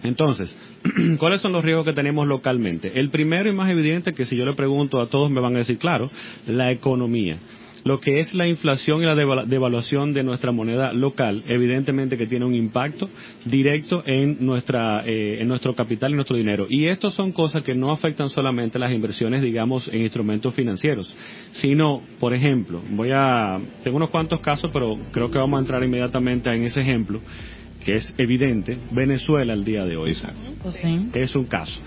Entonces, 0.03 0.55
¿cuáles 1.19 1.41
son 1.41 1.51
los 1.53 1.63
riesgos 1.63 1.85
que 1.85 1.93
tenemos 1.93 2.27
localmente? 2.27 2.99
El 2.99 3.09
primero 3.09 3.49
y 3.49 3.53
más 3.53 3.69
evidente, 3.69 4.13
que 4.13 4.25
si 4.25 4.35
yo 4.35 4.45
le 4.45 4.53
pregunto 4.53 4.99
a 4.99 5.07
todos 5.07 5.31
me 5.31 5.41
van 5.41 5.55
a 5.55 5.59
decir, 5.59 5.77
claro, 5.77 6.09
la 6.47 6.71
economía. 6.71 7.37
Lo 7.85 7.99
que 7.99 8.21
es 8.21 8.33
la 8.33 8.47
inflación 8.47 9.01
y 9.01 9.05
la 9.05 9.13
deval- 9.13 9.45
devaluación 9.45 10.13
de 10.13 10.23
nuestra 10.23 10.53
moneda 10.53 10.93
local, 10.93 11.43
evidentemente 11.49 12.17
que 12.17 12.27
tiene 12.27 12.45
un 12.45 12.55
impacto 12.55 13.09
directo 13.43 14.03
en 14.05 14.37
nuestra, 14.45 15.03
eh, 15.05 15.39
en 15.41 15.49
nuestro 15.49 15.75
capital 15.75 16.11
y 16.11 16.15
nuestro 16.15 16.37
dinero. 16.37 16.65
Y 16.69 16.85
estos 16.85 17.13
son 17.13 17.33
cosas 17.33 17.61
que 17.61 17.75
no 17.75 17.91
afectan 17.91 18.29
solamente 18.29 18.79
las 18.79 18.93
inversiones, 18.93 19.41
digamos, 19.41 19.89
en 19.89 19.99
instrumentos 19.99 20.53
financieros, 20.55 21.13
sino, 21.51 22.01
por 22.21 22.33
ejemplo, 22.33 22.81
voy 22.91 23.09
a, 23.11 23.59
tengo 23.83 23.97
unos 23.97 24.11
cuantos 24.11 24.39
casos, 24.39 24.71
pero 24.71 24.97
creo 25.11 25.29
que 25.29 25.37
vamos 25.37 25.57
a 25.57 25.61
entrar 25.61 25.83
inmediatamente 25.83 26.49
en 26.55 26.63
ese 26.63 26.79
ejemplo 26.79 27.19
que 27.83 27.97
es 27.97 28.13
evidente, 28.17 28.77
Venezuela 28.91 29.53
el 29.53 29.63
día 29.63 29.85
de 29.85 29.97
hoy. 29.97 30.11
Exacto. 30.11 30.71
Sí. 30.71 31.09
Es 31.13 31.35
un 31.35 31.45
caso. 31.45 31.79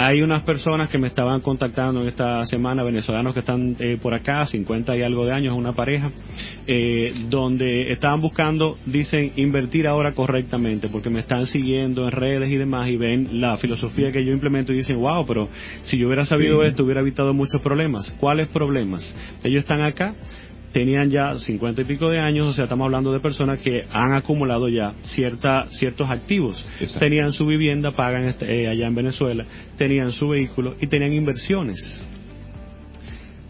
Hay 0.00 0.22
unas 0.22 0.44
personas 0.44 0.88
que 0.90 0.96
me 0.96 1.08
estaban 1.08 1.40
contactando 1.40 2.02
en 2.02 2.06
esta 2.06 2.46
semana, 2.46 2.84
venezolanos 2.84 3.34
que 3.34 3.40
están 3.40 3.74
eh, 3.80 3.98
por 4.00 4.14
acá, 4.14 4.46
50 4.46 4.96
y 4.96 5.02
algo 5.02 5.26
de 5.26 5.32
años, 5.32 5.56
una 5.56 5.72
pareja, 5.72 6.12
eh, 6.68 7.12
donde 7.28 7.90
estaban 7.90 8.20
buscando, 8.20 8.78
dicen, 8.86 9.32
invertir 9.34 9.88
ahora 9.88 10.12
correctamente, 10.12 10.88
porque 10.88 11.10
me 11.10 11.18
están 11.18 11.48
siguiendo 11.48 12.04
en 12.04 12.12
redes 12.12 12.48
y 12.48 12.56
demás 12.56 12.88
y 12.88 12.96
ven 12.96 13.40
la 13.40 13.56
filosofía 13.56 14.12
que 14.12 14.24
yo 14.24 14.32
implemento 14.32 14.72
y 14.72 14.76
dicen, 14.76 15.00
wow, 15.00 15.26
pero 15.26 15.48
si 15.82 15.98
yo 15.98 16.06
hubiera 16.06 16.24
sabido 16.26 16.62
Sí. 16.62 16.68
esto, 16.68 16.84
hubiera 16.84 17.00
evitado 17.00 17.34
muchos 17.34 17.60
problemas. 17.60 18.08
¿Cuáles 18.20 18.46
problemas? 18.46 19.02
Ellos 19.42 19.62
están 19.62 19.80
acá, 19.80 20.14
tenían 20.72 21.10
ya 21.10 21.38
50 21.38 21.82
y 21.82 21.84
pico 21.84 22.10
de 22.10 22.18
años, 22.18 22.48
o 22.48 22.52
sea, 22.52 22.64
estamos 22.64 22.84
hablando 22.84 23.12
de 23.12 23.20
personas 23.20 23.58
que 23.60 23.84
han 23.90 24.12
acumulado 24.12 24.68
ya 24.68 24.94
cierta, 25.02 25.66
ciertos 25.70 26.10
activos. 26.10 26.64
Exacto. 26.80 27.00
Tenían 27.00 27.32
su 27.32 27.46
vivienda, 27.46 27.92
pagan 27.92 28.24
este, 28.26 28.62
eh, 28.62 28.68
allá 28.68 28.86
en 28.86 28.94
Venezuela, 28.94 29.44
tenían 29.76 30.12
su 30.12 30.28
vehículo 30.28 30.74
y 30.80 30.86
tenían 30.86 31.12
inversiones. 31.12 32.04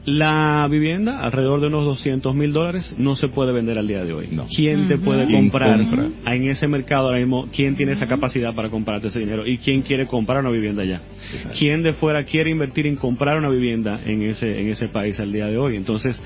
La 0.08 0.66
vivienda, 0.70 1.20
alrededor 1.20 1.60
de 1.60 1.66
unos 1.66 1.84
200 1.84 2.34
mil 2.34 2.50
dólares, 2.50 2.94
no 2.96 3.14
se 3.14 3.28
puede 3.28 3.52
vender 3.52 3.76
al 3.76 3.86
día 3.86 4.02
de 4.04 4.14
hoy. 4.14 4.28
No. 4.32 4.46
¿Quién 4.46 4.88
te 4.88 4.96
puede 4.96 5.26
¿Quién 5.26 5.50
comprar 5.50 5.78
compra? 5.84 6.34
en 6.34 6.48
ese 6.48 6.66
mercado 6.66 7.08
ahora 7.08 7.18
mismo? 7.18 7.46
¿Quién 7.54 7.76
tiene 7.76 7.92
esa 7.92 8.06
capacidad 8.06 8.54
para 8.54 8.70
comprarte 8.70 9.08
ese 9.08 9.18
dinero? 9.18 9.46
¿Y 9.46 9.58
quién 9.58 9.82
quiere 9.82 10.06
comprar 10.06 10.40
una 10.40 10.50
vivienda 10.50 10.82
allá? 10.82 11.02
Exacto. 11.34 11.58
¿Quién 11.58 11.82
de 11.82 11.92
fuera 11.92 12.24
quiere 12.24 12.50
invertir 12.50 12.86
en 12.86 12.96
comprar 12.96 13.36
una 13.36 13.50
vivienda 13.50 14.00
en 14.06 14.22
ese, 14.22 14.58
en 14.58 14.68
ese 14.68 14.88
país 14.88 15.20
al 15.20 15.30
día 15.30 15.46
de 15.46 15.58
hoy? 15.58 15.76
Entonces, 15.76 16.18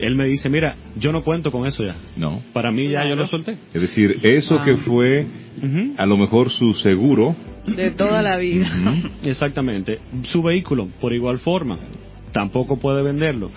él 0.00 0.16
me 0.16 0.26
dice, 0.26 0.48
mira, 0.48 0.76
yo 0.96 1.12
no 1.12 1.22
cuento 1.22 1.50
con 1.50 1.66
eso 1.66 1.84
ya. 1.84 1.96
No. 2.16 2.40
Para 2.52 2.70
mí 2.70 2.88
ya 2.88 3.06
yo 3.08 3.16
lo 3.16 3.26
solté. 3.26 3.56
Es 3.74 3.80
decir, 3.80 4.16
eso 4.22 4.56
Ah. 4.60 4.64
que 4.64 4.76
fue 4.78 5.26
Ujú. 5.62 5.94
a 5.98 6.06
lo 6.06 6.16
mejor 6.16 6.50
su 6.50 6.74
seguro, 6.74 7.34
De 7.66 7.90
toda 7.90 8.22
la 8.22 8.38
vida. 8.38 8.68
Exactamente. 9.22 9.98
Su 10.24 10.42
vehículo, 10.42 10.88
por 11.00 11.12
igual 11.12 11.38
forma, 11.38 11.78
tampoco 12.32 12.78
puede 12.78 13.02
venderlo. 13.02 13.50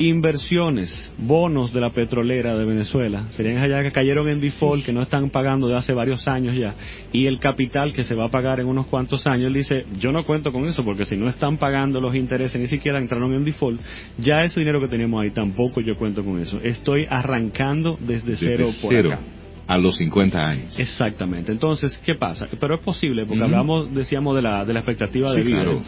Inversiones, 0.00 1.10
bonos 1.18 1.72
de 1.72 1.80
la 1.80 1.90
petrolera 1.90 2.56
de 2.56 2.64
Venezuela, 2.64 3.24
serían 3.32 3.58
allá 3.58 3.82
que 3.82 3.90
cayeron 3.90 4.28
en 4.28 4.40
default, 4.40 4.84
que 4.86 4.92
no 4.92 5.02
están 5.02 5.28
pagando 5.30 5.66
de 5.66 5.74
hace 5.76 5.92
varios 5.92 6.28
años 6.28 6.56
ya, 6.56 6.74
y 7.12 7.26
el 7.26 7.40
capital 7.40 7.92
que 7.92 8.04
se 8.04 8.14
va 8.14 8.26
a 8.26 8.28
pagar 8.28 8.60
en 8.60 8.66
unos 8.66 8.86
cuantos 8.86 9.26
años, 9.26 9.48
él 9.48 9.54
dice, 9.54 9.84
yo 9.98 10.12
no 10.12 10.24
cuento 10.24 10.52
con 10.52 10.68
eso, 10.68 10.84
porque 10.84 11.04
si 11.04 11.16
no 11.16 11.28
están 11.28 11.56
pagando 11.56 12.00
los 12.00 12.14
intereses, 12.14 12.60
ni 12.60 12.68
siquiera 12.68 13.00
entraron 13.00 13.34
en 13.34 13.44
default, 13.44 13.80
ya 14.18 14.44
ese 14.44 14.60
dinero 14.60 14.80
que 14.80 14.86
tenemos 14.86 15.20
ahí, 15.20 15.30
tampoco 15.30 15.80
yo 15.80 15.96
cuento 15.96 16.24
con 16.24 16.38
eso. 16.40 16.60
Estoy 16.62 17.04
arrancando 17.10 17.96
desde, 18.00 18.30
desde 18.32 18.56
cero 18.56 18.68
por 18.80 18.90
cero 18.94 19.10
acá. 19.14 19.20
a 19.66 19.78
los 19.78 19.96
50 19.96 20.38
años. 20.38 20.74
Exactamente. 20.78 21.50
Entonces, 21.50 21.98
¿qué 22.06 22.14
pasa? 22.14 22.46
Pero 22.60 22.76
es 22.76 22.80
posible, 22.82 23.22
porque 23.26 23.38
Ujú. 23.42 23.44
hablamos, 23.46 23.92
decíamos, 23.92 24.36
de 24.36 24.42
la, 24.42 24.64
de 24.64 24.72
la 24.74 24.78
expectativa 24.78 25.30
Sí, 25.32 25.38
de 25.38 25.42
vida. 25.42 25.56
claro. 25.64 25.82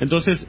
Entonces, 0.00 0.46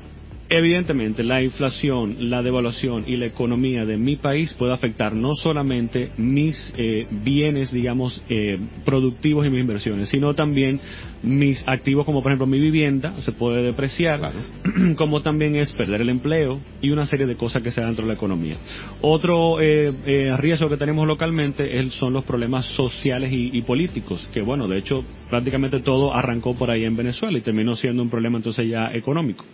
evidentemente, 0.51 1.23
la 1.23 1.41
inflación, 1.41 2.29
la 2.29 2.43
devaluación 2.43 3.05
y 3.07 3.15
la 3.15 3.25
economía 3.25 3.85
de 3.85 3.97
mi 3.97 4.17
país 4.17 4.53
puede 4.53 4.73
afectar 4.73 5.15
no 5.15 5.35
solamente 5.35 6.11
mis 6.17 6.71
eh, 6.77 7.07
bienes, 7.09 7.71
digamos, 7.71 8.21
eh, 8.29 8.59
productivos 8.85 9.45
y 9.45 9.49
mis 9.49 9.61
inversiones, 9.61 10.09
sino 10.09 10.35
también 10.35 10.79
mis 11.23 11.63
activos, 11.67 12.05
como 12.05 12.21
por 12.21 12.31
ejemplo 12.31 12.47
mi 12.47 12.59
vivienda, 12.59 13.21
se 13.21 13.31
puede 13.31 13.63
depreciar, 13.63 14.19
Claro. 14.19 14.39
como 14.97 15.21
también 15.21 15.55
es 15.55 15.71
perder 15.73 16.01
el 16.01 16.09
empleo 16.09 16.59
y 16.81 16.89
una 16.89 17.05
serie 17.05 17.25
de 17.25 17.35
cosas 17.35 17.61
que 17.61 17.71
se 17.71 17.79
dan 17.79 17.91
dentro 17.91 18.05
de 18.05 18.09
la 18.09 18.15
economía. 18.15 18.57
Otro 19.01 19.59
eh, 19.61 19.91
eh, 20.05 20.35
riesgo 20.37 20.69
que 20.69 20.77
tenemos 20.77 21.07
localmente 21.07 21.89
son 21.91 22.13
los 22.13 22.25
problemas 22.25 22.65
sociales 22.75 23.31
y, 23.31 23.57
y 23.57 23.61
políticos, 23.61 24.29
que 24.33 24.41
bueno, 24.41 24.67
de 24.67 24.79
hecho 24.79 25.05
prácticamente 25.29 25.79
todo 25.79 26.13
arrancó 26.13 26.53
por 26.55 26.69
ahí 26.69 26.83
en 26.83 26.95
Venezuela 26.95 27.37
y 27.37 27.41
terminó 27.41 27.75
siendo 27.75 28.03
un 28.03 28.09
problema 28.09 28.37
entonces 28.37 28.67
ya 28.67 28.91
económico. 28.93 29.45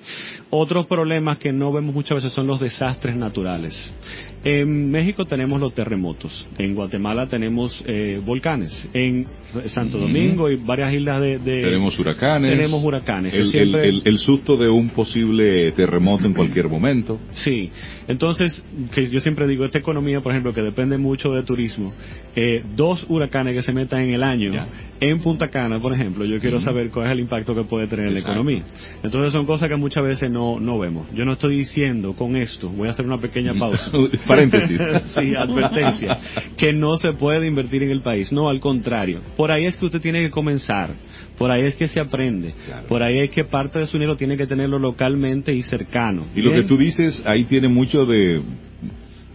Otros 0.49 0.86
problemas 0.87 1.37
que 1.37 1.51
no 1.53 1.71
vemos 1.71 1.93
muchas 1.93 2.15
veces 2.17 2.33
son 2.33 2.47
los 2.47 2.59
desastres 2.59 3.15
naturales. 3.15 3.73
En 4.43 4.89
México 4.91 5.25
tenemos 5.25 5.59
los 5.59 5.73
terremotos, 5.73 6.47
en 6.57 6.73
Guatemala 6.75 7.27
tenemos 7.27 7.81
eh, 7.85 8.21
volcanes, 8.23 8.71
en 8.93 9.25
Santo. 9.67 9.97
Domingo 9.97 10.49
y 10.49 10.55
varias 10.55 10.93
islas 10.93 11.19
de... 11.21 11.39
de- 11.39 11.63
tenemos 11.63 11.97
huracanes. 11.99 12.51
Tenemos 12.51 12.83
huracanes. 12.83 13.33
El, 13.33 13.47
siempre- 13.47 13.89
el- 13.89 13.95
el- 13.95 14.01
el 14.05 14.19
susto 14.19 14.55
de 14.55 14.69
un 14.69 14.89
posible 14.89 15.71
terremoto 15.71 16.25
en 16.27 16.33
cualquier 16.33 16.67
momento. 16.69 17.19
Sí, 17.31 17.71
entonces, 18.07 18.61
que 18.93 19.09
yo 19.09 19.19
siempre 19.21 19.47
digo, 19.47 19.65
esta 19.65 19.79
economía, 19.79 20.21
por 20.21 20.31
ejemplo, 20.31 20.53
que 20.53 20.61
depende 20.61 20.97
mucho 20.97 21.31
de 21.31 21.43
turismo, 21.43 21.93
eh, 22.35 22.63
dos 22.75 23.05
huracanes 23.09 23.53
que 23.55 23.63
se 23.63 23.73
metan 23.73 24.01
en 24.01 24.11
el 24.13 24.23
año, 24.23 24.53
Ya. 24.53 24.67
en 25.01 25.19
Punta 25.19 25.49
Cana, 25.49 25.79
por 25.81 25.93
ejemplo, 25.93 26.23
yo 26.25 26.39
quiero 26.39 26.61
saber 26.61 26.89
cuál 26.91 27.07
es 27.07 27.11
el 27.13 27.19
impacto 27.21 27.53
que 27.55 27.63
puede 27.63 27.87
tener 27.87 28.07
en 28.07 28.13
la 28.13 28.19
economía. 28.21 28.63
Entonces 29.03 29.33
son 29.33 29.45
cosas 29.45 29.67
que 29.67 29.75
muchas 29.75 30.03
veces 30.03 30.29
no, 30.31 30.59
no 30.59 30.76
vemos. 30.79 31.07
Yo 31.13 31.25
no 31.25 31.33
estoy 31.33 31.57
diciendo 31.57 32.13
con 32.13 32.35
esto, 32.35 32.69
voy 32.69 32.87
a 32.87 32.91
hacer 32.91 33.05
una 33.05 33.19
pequeña 33.19 33.53
pausa. 33.59 33.91
Paréntesis. 34.27 34.81
sí, 35.15 35.35
advertencia, 35.35 36.19
que 36.57 36.73
no 36.73 36.97
se 36.97 37.13
puede 37.13 37.47
invertir 37.47 37.83
en 37.83 37.91
el 37.91 38.01
país. 38.01 38.31
No, 38.31 38.49
al 38.49 38.59
contrario. 38.59 39.21
Por 39.35 39.51
ahí 39.51 39.65
es 39.65 39.75
que 39.77 39.85
usted 39.85 40.01
tiene 40.01 40.23
que 40.23 40.31
comenzar. 40.31 40.93
Por 41.37 41.51
ahí 41.51 41.63
es 41.63 41.75
que 41.75 41.87
se 41.87 41.99
aprende. 41.99 42.53
Claro. 42.65 42.87
Por 42.87 43.03
ahí 43.03 43.19
es 43.19 43.29
que 43.29 43.43
parte 43.43 43.79
de 43.79 43.85
su 43.85 43.93
dinero 43.93 44.17
tiene 44.17 44.37
que 44.37 44.47
tenerlo 44.47 44.79
localmente 44.79 45.53
y 45.53 45.61
cercano. 45.61 46.25
Y 46.35 46.41
lo 46.41 46.49
que 46.49 46.57
Bien. 46.57 46.67
tú 46.67 46.77
dices 46.77 47.21
ahí 47.25 47.43
tiene 47.43 47.67
mucho 47.67 48.05
de, 48.05 48.41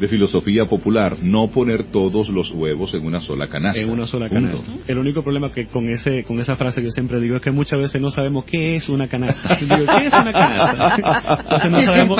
de 0.02 0.09
filosofía 0.09 0.66
popular, 0.66 1.16
no 1.23 1.47
poner 1.52 1.85
todos 1.85 2.28
los 2.28 2.50
huevos 2.50 2.92
en 2.92 3.06
una 3.06 3.21
sola 3.21 3.47
canasta. 3.47 3.80
en 3.80 3.88
una 3.88 4.04
sola 4.04 4.28
Punto. 4.28 4.59
canasta. 4.59 4.92
El 4.92 4.99
único 4.99 5.23
problema 5.23 5.52
que 5.52 5.66
con 5.66 5.88
ese 5.88 6.25
con 6.25 6.40
esa 6.40 6.56
frase 6.56 6.80
que 6.80 6.88
yo 6.88 6.90
siempre 6.90 7.21
digo 7.21 7.37
es 7.37 7.42
que 7.42 7.52
muchas 7.52 7.78
veces 7.78 8.02
no 8.02 8.11
sabemos 8.11 8.44
qué 8.44 8.75
es 8.75 8.88
una 8.88 9.06
canasta. 9.06 9.56
Digo, 9.61 9.76
¿qué 9.76 10.06
es 10.09 10.12
una 10.12 10.32
canasta? 10.32 10.97
Entonces 11.38 11.71
no 11.71 11.82
sabemos, 11.87 12.18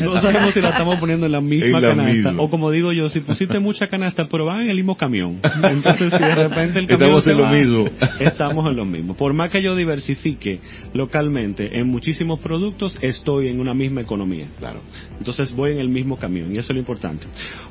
no 0.00 0.20
sabemos 0.22 0.54
si 0.54 0.60
la 0.62 0.70
estamos 0.70 0.98
poniendo 0.98 1.26
en 1.26 1.32
la 1.32 1.40
misma 1.42 1.66
En 1.66 1.72
la 1.72 1.80
canasta 1.82 2.12
misma. 2.30 2.42
o 2.42 2.48
como 2.48 2.70
digo 2.70 2.92
yo, 2.92 3.10
si 3.10 3.20
pusiste 3.20 3.58
mucha 3.58 3.88
canasta, 3.88 4.26
pero 4.30 4.46
van 4.46 4.62
en 4.62 4.70
el 4.70 4.76
mismo 4.76 4.96
camión. 4.96 5.38
Entonces 5.62 6.10
si 6.12 6.18
de 6.24 6.34
repente 6.34 6.78
el 6.78 6.86
camión 6.86 7.18
Estamos 7.18 7.24
se 7.24 7.30
en 7.32 7.36
lo 7.36 7.42
va, 7.44 7.52
mismo. 7.52 7.84
Estamos 8.20 8.66
en 8.70 8.76
lo 8.76 8.84
mismo. 8.86 9.14
Por 9.14 9.34
más 9.34 9.50
que 9.50 9.62
yo 9.62 9.76
diversifique 9.76 10.60
localmente 10.94 11.78
en 11.78 11.88
muchísimos 11.88 12.40
productos, 12.40 12.96
estoy 13.02 13.48
en 13.48 13.60
una 13.60 13.74
misma 13.74 14.00
economía. 14.00 14.46
Claro. 14.58 14.80
Entonces 15.18 15.52
voy 15.54 15.72
en 15.72 15.78
el 15.78 15.90
mismo 15.90 16.16
camión 16.16 16.48
y 16.50 16.52
eso 16.52 16.60
es 16.62 16.70
lo 16.70 16.78
importante. 16.78 17.17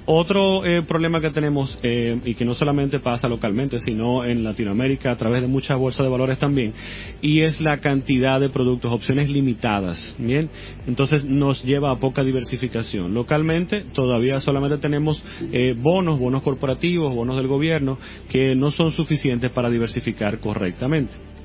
Otro 0.05 0.65
eh, 0.65 0.83
problema 0.83 1.19
que 1.19 1.31
tenemos 1.31 1.77
eh, 1.83 2.19
y 2.23 2.35
que 2.35 2.45
no 2.45 2.53
solamente 2.53 2.99
pasa 2.99 3.27
localmente, 3.27 3.79
sino 3.79 4.23
en 4.23 4.43
Latinoamérica 4.43 5.11
a 5.11 5.17
través 5.17 5.41
de 5.41 5.47
muchas 5.47 5.77
bolsas 5.77 6.05
de 6.05 6.09
valores 6.09 6.39
también, 6.39 6.73
y 7.21 7.41
es 7.41 7.59
la 7.59 7.79
cantidad 7.79 8.39
de 8.39 8.49
productos, 8.49 8.91
opciones 8.91 9.29
limitadas, 9.29 10.15
bien. 10.17 10.49
Entonces 10.87 11.25
nos 11.25 11.63
lleva 11.63 11.91
a 11.91 11.99
poca 11.99 12.23
diversificación. 12.23 13.13
Localmente 13.13 13.81
todavía 13.93 14.39
solamente 14.39 14.77
tenemos 14.77 15.21
eh, 15.51 15.75
bonos, 15.77 16.19
bonos 16.19 16.41
corporativos, 16.41 17.13
bonos 17.13 17.35
del 17.35 17.47
gobierno 17.47 17.97
que 18.29 18.55
no 18.55 18.71
son 18.71 18.91
suficientes 18.91 19.51
para 19.51 19.69
diversificar 19.69 20.39
correctamente. 20.39 21.36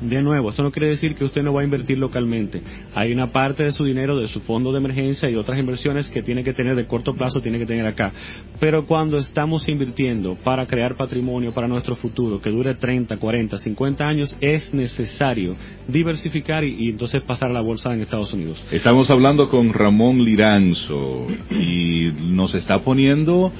De 0.00 0.22
nuevo, 0.22 0.50
esto 0.50 0.62
no 0.62 0.70
quiere 0.70 0.88
decir 0.88 1.14
que 1.14 1.24
usted 1.24 1.42
no 1.42 1.52
va 1.52 1.60
a 1.60 1.64
invertir 1.64 1.98
localmente. 1.98 2.62
Hay 2.94 3.12
una 3.12 3.28
parte 3.28 3.64
de 3.64 3.72
su 3.72 3.84
dinero, 3.84 4.16
de 4.16 4.28
su 4.28 4.40
fondo 4.40 4.72
de 4.72 4.78
emergencia 4.78 5.28
y 5.28 5.34
otras 5.34 5.58
inversiones 5.58 6.08
que 6.08 6.22
tiene 6.22 6.42
que 6.42 6.54
tener 6.54 6.74
de 6.74 6.86
corto 6.86 7.12
plazo, 7.14 7.40
tiene 7.40 7.58
que 7.58 7.66
tener 7.66 7.86
acá. 7.86 8.10
Pero 8.58 8.86
cuando 8.86 9.18
estamos 9.18 9.68
invirtiendo 9.68 10.36
para 10.36 10.66
crear 10.66 10.96
patrimonio 10.96 11.52
para 11.52 11.68
nuestro 11.68 11.96
futuro, 11.96 12.40
que 12.40 12.50
dure 12.50 12.74
30, 12.76 13.18
40, 13.18 13.58
50 13.58 14.04
años, 14.04 14.34
es 14.40 14.72
necesario 14.72 15.56
diversificar 15.86 16.64
y, 16.64 16.86
y 16.86 16.90
entonces 16.90 17.22
pasar 17.22 17.50
a 17.50 17.52
la 17.52 17.60
bolsa 17.60 17.92
en 17.92 18.00
Estados 18.00 18.32
Unidos. 18.32 18.62
Estamos 18.70 19.10
hablando 19.10 19.50
con 19.50 19.72
Ramón 19.72 20.24
Liranzo 20.24 21.26
y 21.50 22.10
nos 22.30 22.54
está 22.54 22.80
poniendo 22.80 23.52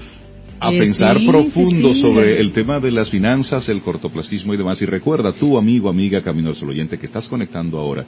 a 0.60 0.70
pensar 0.70 1.18
sí, 1.18 1.26
profundo 1.26 1.88
sí, 1.88 1.94
sí. 1.94 2.00
sobre 2.02 2.40
el 2.40 2.52
tema 2.52 2.78
de 2.78 2.90
las 2.90 3.10
finanzas, 3.10 3.68
el 3.68 3.80
cortoplacismo 3.82 4.54
y 4.54 4.56
demás. 4.56 4.80
Y 4.82 4.86
recuerda, 4.86 5.32
tú, 5.32 5.56
amigo, 5.56 5.88
amiga, 5.88 6.22
Camino 6.22 6.52
del 6.52 6.68
Oyente, 6.68 6.98
que 6.98 7.06
estás 7.06 7.28
conectando 7.28 7.78
ahora, 7.78 8.04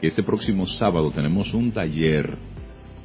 que 0.00 0.06
este 0.06 0.22
próximo 0.22 0.66
sábado 0.66 1.10
tenemos 1.10 1.52
un 1.52 1.72
taller 1.72 2.38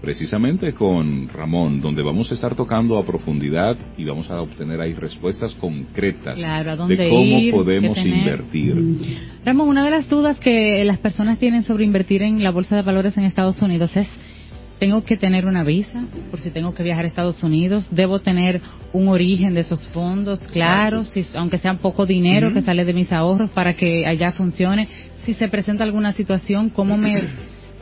precisamente 0.02 0.74
con 0.74 1.30
Ramón, 1.30 1.80
donde 1.80 2.02
vamos 2.02 2.30
a 2.32 2.34
estar 2.34 2.56
tocando 2.56 2.98
a 2.98 3.06
profundidad 3.06 3.78
y 3.98 4.04
vamos 4.04 4.30
a 4.32 4.42
obtener 4.42 4.82
ahí 4.82 4.94
respuestas 4.94 5.54
concretas 5.56 6.38
Claro, 6.38 6.88
de 6.88 7.10
cómo 7.10 7.40
ir, 7.40 7.54
podemos 7.54 7.98
invertir. 7.98 8.76
Ramón, 9.46 9.70
una 9.70 9.86
de 9.86 9.92
las 9.92 10.10
dudas 10.10 10.40
que 10.40 10.84
las 10.84 10.98
personas 10.98 11.38
tienen 11.38 11.64
sobre 11.64 11.86
invertir 11.86 12.24
en 12.24 12.44
la 12.44 12.52
bolsa 12.52 12.76
de 12.76 12.82
valores 12.82 13.16
en 13.18 13.26
Estados 13.26 13.62
Unidos 13.62 13.96
es, 13.96 14.08
¿tengo 14.82 15.04
que 15.04 15.16
tener 15.16 15.46
una 15.46 15.64
visa 15.64 16.06
por 16.32 16.40
si 16.40 16.50
tengo 16.50 16.74
que 16.74 16.82
viajar 16.82 17.06
a 17.06 17.08
Estados 17.08 17.44
Unidos? 17.44 17.88
¿Debo 17.92 18.18
tener 18.22 18.62
un 18.94 19.10
origen 19.10 19.54
de 19.54 19.60
esos 19.60 19.88
fondos 19.90 20.40
claro, 20.52 21.06
si, 21.06 21.24
aunque 21.36 21.60
sea 21.60 21.76
poco 21.76 22.08
dinero 22.08 22.52
que 22.52 22.64
sale 22.64 22.84
de 22.84 22.92
mis 22.92 23.12
ahorros 23.12 23.52
para 23.52 23.76
que 23.76 24.08
allá 24.08 24.32
funcione? 24.32 24.88
Si 25.24 25.36
se 25.36 25.48
presenta 25.50 25.84
alguna 25.84 26.14
situación, 26.14 26.72
¿cómo 26.72 26.98
me, 26.98 27.26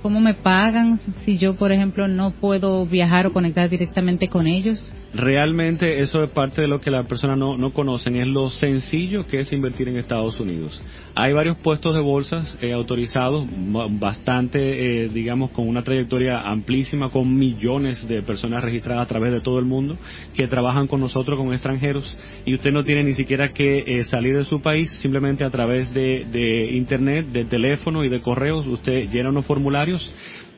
cómo 0.02 0.20
me 0.20 0.34
pagan 0.34 1.00
si 1.24 1.38
yo, 1.38 1.56
por 1.56 1.72
ejemplo, 1.72 2.10
no 2.10 2.32
puedo 2.32 2.86
viajar 2.86 3.28
o 3.28 3.32
conectar 3.32 3.70
directamente 3.70 4.28
con 4.28 4.46
ellos? 4.46 4.94
Realmente 5.12 6.02
eso 6.02 6.24
es 6.24 6.30
parte 6.30 6.62
de 6.62 6.68
lo 6.68 6.80
que 6.80 6.92
las 6.92 7.08
personas 7.08 7.36
no, 7.36 7.58
no 7.58 7.74
conocen, 7.74 8.16
es 8.16 8.28
lo 8.28 8.52
sencillo 8.52 9.26
que 9.26 9.40
es 9.40 9.52
invertir 9.52 9.88
en 9.88 9.98
Estados 9.98 10.40
Unidos. 10.40 10.80
Hay 11.16 11.34
varios 11.34 11.58
puestos 11.58 11.96
de 11.96 12.02
bolsas 12.02 12.56
eh, 12.62 12.74
autorizados, 12.74 13.48
ba- 13.72 13.88
bastante, 13.90 14.60
eh, 15.06 15.10
digamos, 15.10 15.50
con 15.50 15.68
una 15.68 15.84
trayectoria 15.84 16.42
amplísima, 16.42 17.10
con 17.10 17.36
millones 17.36 18.08
de 18.08 18.22
personas 18.22 18.64
registradas 18.64 19.04
a 19.04 19.08
través 19.08 19.34
de 19.34 19.42
todo 19.42 19.58
el 19.58 19.66
mundo, 19.66 19.98
que 20.36 20.48
trabajan 20.48 20.86
con 20.86 21.00
nosotros, 21.02 21.40
con 21.40 21.52
extranjeros, 21.54 22.16
y 22.46 22.54
usted 22.54 22.72
no 22.72 22.84
tiene 22.84 23.04
ni 23.04 23.16
siquiera 23.16 23.52
que 23.52 23.84
eh, 23.88 24.04
salir 24.06 24.38
de 24.38 24.46
su 24.46 24.62
país, 24.62 24.92
simplemente 25.02 25.44
a 25.44 25.50
través 25.50 25.92
de, 25.92 26.26
de 26.32 26.72
Internet, 26.76 27.26
de 27.30 27.46
teléfono 27.46 28.04
y 28.06 28.10
de 28.10 28.22
correos, 28.22 28.68
usted 28.68 29.10
llena 29.12 29.30
unos 29.30 29.48
formularios 29.48 30.14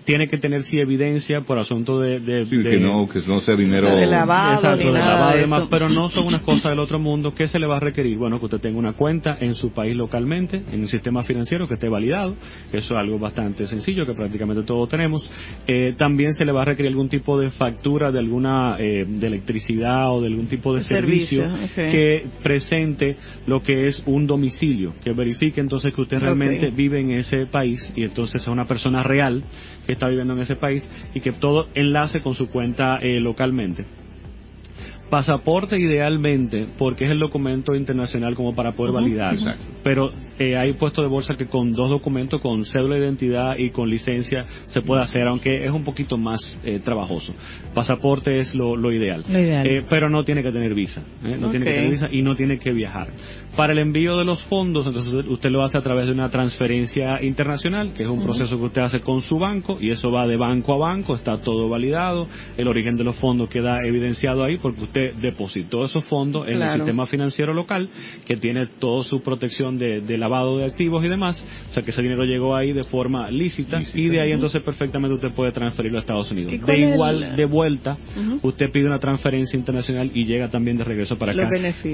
tiene 0.06 0.28
que 0.28 0.38
tener 0.38 0.64
sí 0.64 0.80
evidencia 0.80 1.42
por 1.42 1.58
asunto 1.60 2.00
de, 2.00 2.20
de, 2.20 2.46
Sí, 2.46 2.58
de- 2.58 2.70
que 2.72 2.80
no, 2.80 3.08
que 3.08 3.20
no 3.28 3.40
sea 3.42 3.56
dinero. 3.56 3.88
O 3.88 3.92
sea, 3.92 4.00
de 4.00 4.08
lavado, 4.08 4.54
Exacto, 4.56 4.78
ni 4.86 4.86
de 4.92 5.00
nada 5.00 5.14
lavado 5.14 5.32
y 5.32 5.36
de 5.36 5.42
demás, 5.42 5.68
pero 5.70 5.90
no 5.90 6.10
son 6.10 6.28
unas 6.28 6.42
cosas 6.42 6.64
del 6.72 6.80
otro 6.80 7.00
mundo. 7.00 7.34
¿Qué 7.34 7.48
se 7.48 7.60
le 7.60 7.68
va 7.68 7.78
a 7.78 7.80
requerir? 7.80 8.18
Bueno, 8.18 8.40
que 8.40 8.46
usted 8.46 8.60
tenga 8.60 8.80
una 8.80 8.94
cuenta 8.94 9.38
en 9.40 9.56
su 9.56 9.72
país 9.72 9.96
localmente, 9.96 10.62
en 10.72 10.82
un 10.82 10.88
sistema 10.88 11.24
financiero 11.24 11.68
que 11.68 11.76
esté 11.76 11.88
validado. 11.90 12.36
Eso 12.72 12.94
es 12.94 13.00
algo 13.00 13.20
bastante 13.20 13.68
sencillo 13.68 14.06
que 14.06 14.14
prácticamente 14.14 14.64
todos 14.64 14.90
tenemos. 14.90 15.30
Eh, 15.68 15.94
también 15.98 16.34
se 16.34 16.46
le 16.46 16.52
va 16.52 16.64
a 16.64 16.66
requerir 16.66 16.90
algún 16.92 17.10
tipo 17.10 17.40
de 17.40 17.50
factura 17.52 18.12
de 18.12 18.20
alguna 18.20 18.76
eh, 18.80 19.06
de 19.08 19.28
electricidad 19.28 20.12
o 20.12 20.22
de 20.22 20.28
algún 20.28 20.48
tipo 20.48 20.74
de 20.74 20.80
De 20.82 20.86
servicio, 20.86 21.44
que 21.76 22.26
presente 22.44 23.18
lo 23.46 23.62
que 23.62 23.88
es 23.88 24.02
un 24.06 24.26
domicilio, 24.28 24.94
que 25.04 25.14
verifique 25.14 25.62
entonces 25.62 25.94
que 25.94 26.02
usted 26.02 26.20
realmente 26.20 26.72
vive 26.72 27.00
en 27.00 27.12
ese 27.12 27.46
país 27.46 27.92
y 27.96 28.04
entonces 28.04 28.42
es 28.42 28.48
una 28.48 28.66
persona 28.66 29.04
real 29.04 29.44
que 29.86 29.91
está 29.92 30.08
viviendo 30.08 30.34
en 30.34 30.40
ese 30.40 30.56
país 30.56 30.88
y 31.14 31.22
que 31.22 31.32
todo 31.32 31.68
enlace 31.74 32.22
con 32.22 32.36
su 32.36 32.50
cuenta 32.50 32.98
eh, 33.02 33.20
localmente. 33.20 33.86
Pasaporte 35.12 35.78
idealmente, 35.78 36.68
porque 36.78 37.04
es 37.04 37.12
el 37.12 37.20
documento 37.20 37.76
internacional 37.76 38.34
como 38.34 38.56
para 38.56 38.72
poder 38.72 38.94
validar. 38.94 39.34
Exacto. 39.34 39.62
Pero 39.84 40.10
eh, 40.40 40.56
hay 40.56 40.72
puestos 40.72 41.04
de 41.04 41.10
bolsa 41.10 41.36
que 41.36 41.48
con 41.48 41.74
dos 41.74 41.90
documentos, 41.90 42.40
con 42.40 42.64
cédula 42.64 42.96
de 42.96 43.02
identidad 43.02 43.58
y 43.58 43.72
con 43.72 43.90
licencia, 43.90 44.46
se 44.68 44.82
puede 44.82 45.02
hacer, 45.02 45.28
aunque 45.28 45.66
es 45.66 45.70
un 45.70 45.84
poquito 45.84 46.18
más 46.18 46.40
eh, 46.64 46.80
trabajoso. 46.80 47.34
Pasaporte 47.74 48.40
es 48.40 48.56
lo, 48.56 48.78
lo 48.78 48.90
ideal. 48.94 49.26
Lo 49.30 49.38
ideal. 49.38 49.68
Eh, 49.68 49.84
pero 49.90 50.10
no 50.10 50.24
tiene 50.24 50.44
que 50.44 50.52
tener 50.54 50.74
visa. 50.74 51.02
¿eh? 51.26 51.36
No 51.38 51.50
tiene 51.50 51.66
que 51.66 51.74
tener 51.74 51.92
visa 51.92 52.08
y 52.10 52.22
no 52.22 52.34
tiene 52.36 52.58
que 52.58 52.72
viajar. 52.72 53.10
Para 53.56 53.74
el 53.74 53.80
envío 53.80 54.16
de 54.18 54.24
los 54.26 54.42
fondos, 54.44 54.88
entonces 54.88 55.14
usted- 55.28 55.50
lo 55.50 55.62
hace 55.64 55.78
a 55.78 55.82
través 55.82 56.06
de 56.08 56.14
una 56.14 56.30
transferencia 56.30 57.22
internacional, 57.22 57.92
que 57.94 58.04
es 58.04 58.10
un 58.10 58.24
proceso 58.24 58.58
que 58.58 58.64
usted 58.66 58.82
hace 58.82 59.00
con 59.02 59.22
su 59.22 59.38
banco 59.38 59.78
y 59.82 59.90
eso 59.92 60.10
va 60.10 60.26
de 60.26 60.38
banco 60.38 60.74
a 60.74 60.78
banco, 60.78 61.16
está 61.16 61.38
todo 61.42 61.68
validado, 61.68 62.28
el 62.58 62.68
origen 62.68 62.96
de 62.96 63.04
los 63.04 63.16
fondos 63.18 63.50
queda 63.50 63.80
evidenciado 63.86 64.44
ahí 64.46 64.58
porque 64.58 64.84
usted 64.84 65.14
depositó 65.16 65.84
esos 65.84 66.06
fondos 66.06 66.48
en 66.48 66.54
el 66.54 66.60
sistema 66.78 67.06
financiero 67.06 67.54
local 67.54 67.90
que 68.26 68.38
tiene 68.38 68.68
toda 68.80 69.04
su 69.04 69.22
protección 69.22 69.78
de, 69.78 70.00
de 70.00 70.18
lavado 70.18 70.58
de 70.58 70.66
activos 70.66 71.04
y 71.04 71.10
demás, 71.10 71.44
o 71.72 71.74
sea 71.74 71.84
que 71.84 71.92
ese 71.92 72.02
dinero 72.02 72.24
llegó 72.24 72.56
ahí 72.56 72.72
de 72.72 72.84
forma 72.84 73.30
lícita, 73.30 73.80
Lícita. 73.80 74.00
y 74.00 74.08
de 74.08 74.22
ahí 74.22 74.32
entonces 74.32 74.62
perfectamente 74.62 75.16
usted 75.16 75.32
puede 75.34 75.52
transferirlo 75.52 75.98
a 75.98 76.02
Estados 76.02 76.32
Unidos. 76.32 76.54
¿Y 76.54 76.60
cuál 76.60 76.78
De 76.78 76.90
igual, 76.94 77.24
el- 77.24 77.36
de 77.36 77.46
vuelta, 77.46 77.98
usted 78.42 78.72
pide 78.72 78.86
una 78.86 79.00
transferencia 79.00 79.58
internacional 79.58 80.10
y 80.14 80.26
llega 80.26 80.50
también 80.50 80.78
de 80.78 80.86
regreso 80.86 81.18
para 81.18 81.34
acá, 81.34 81.50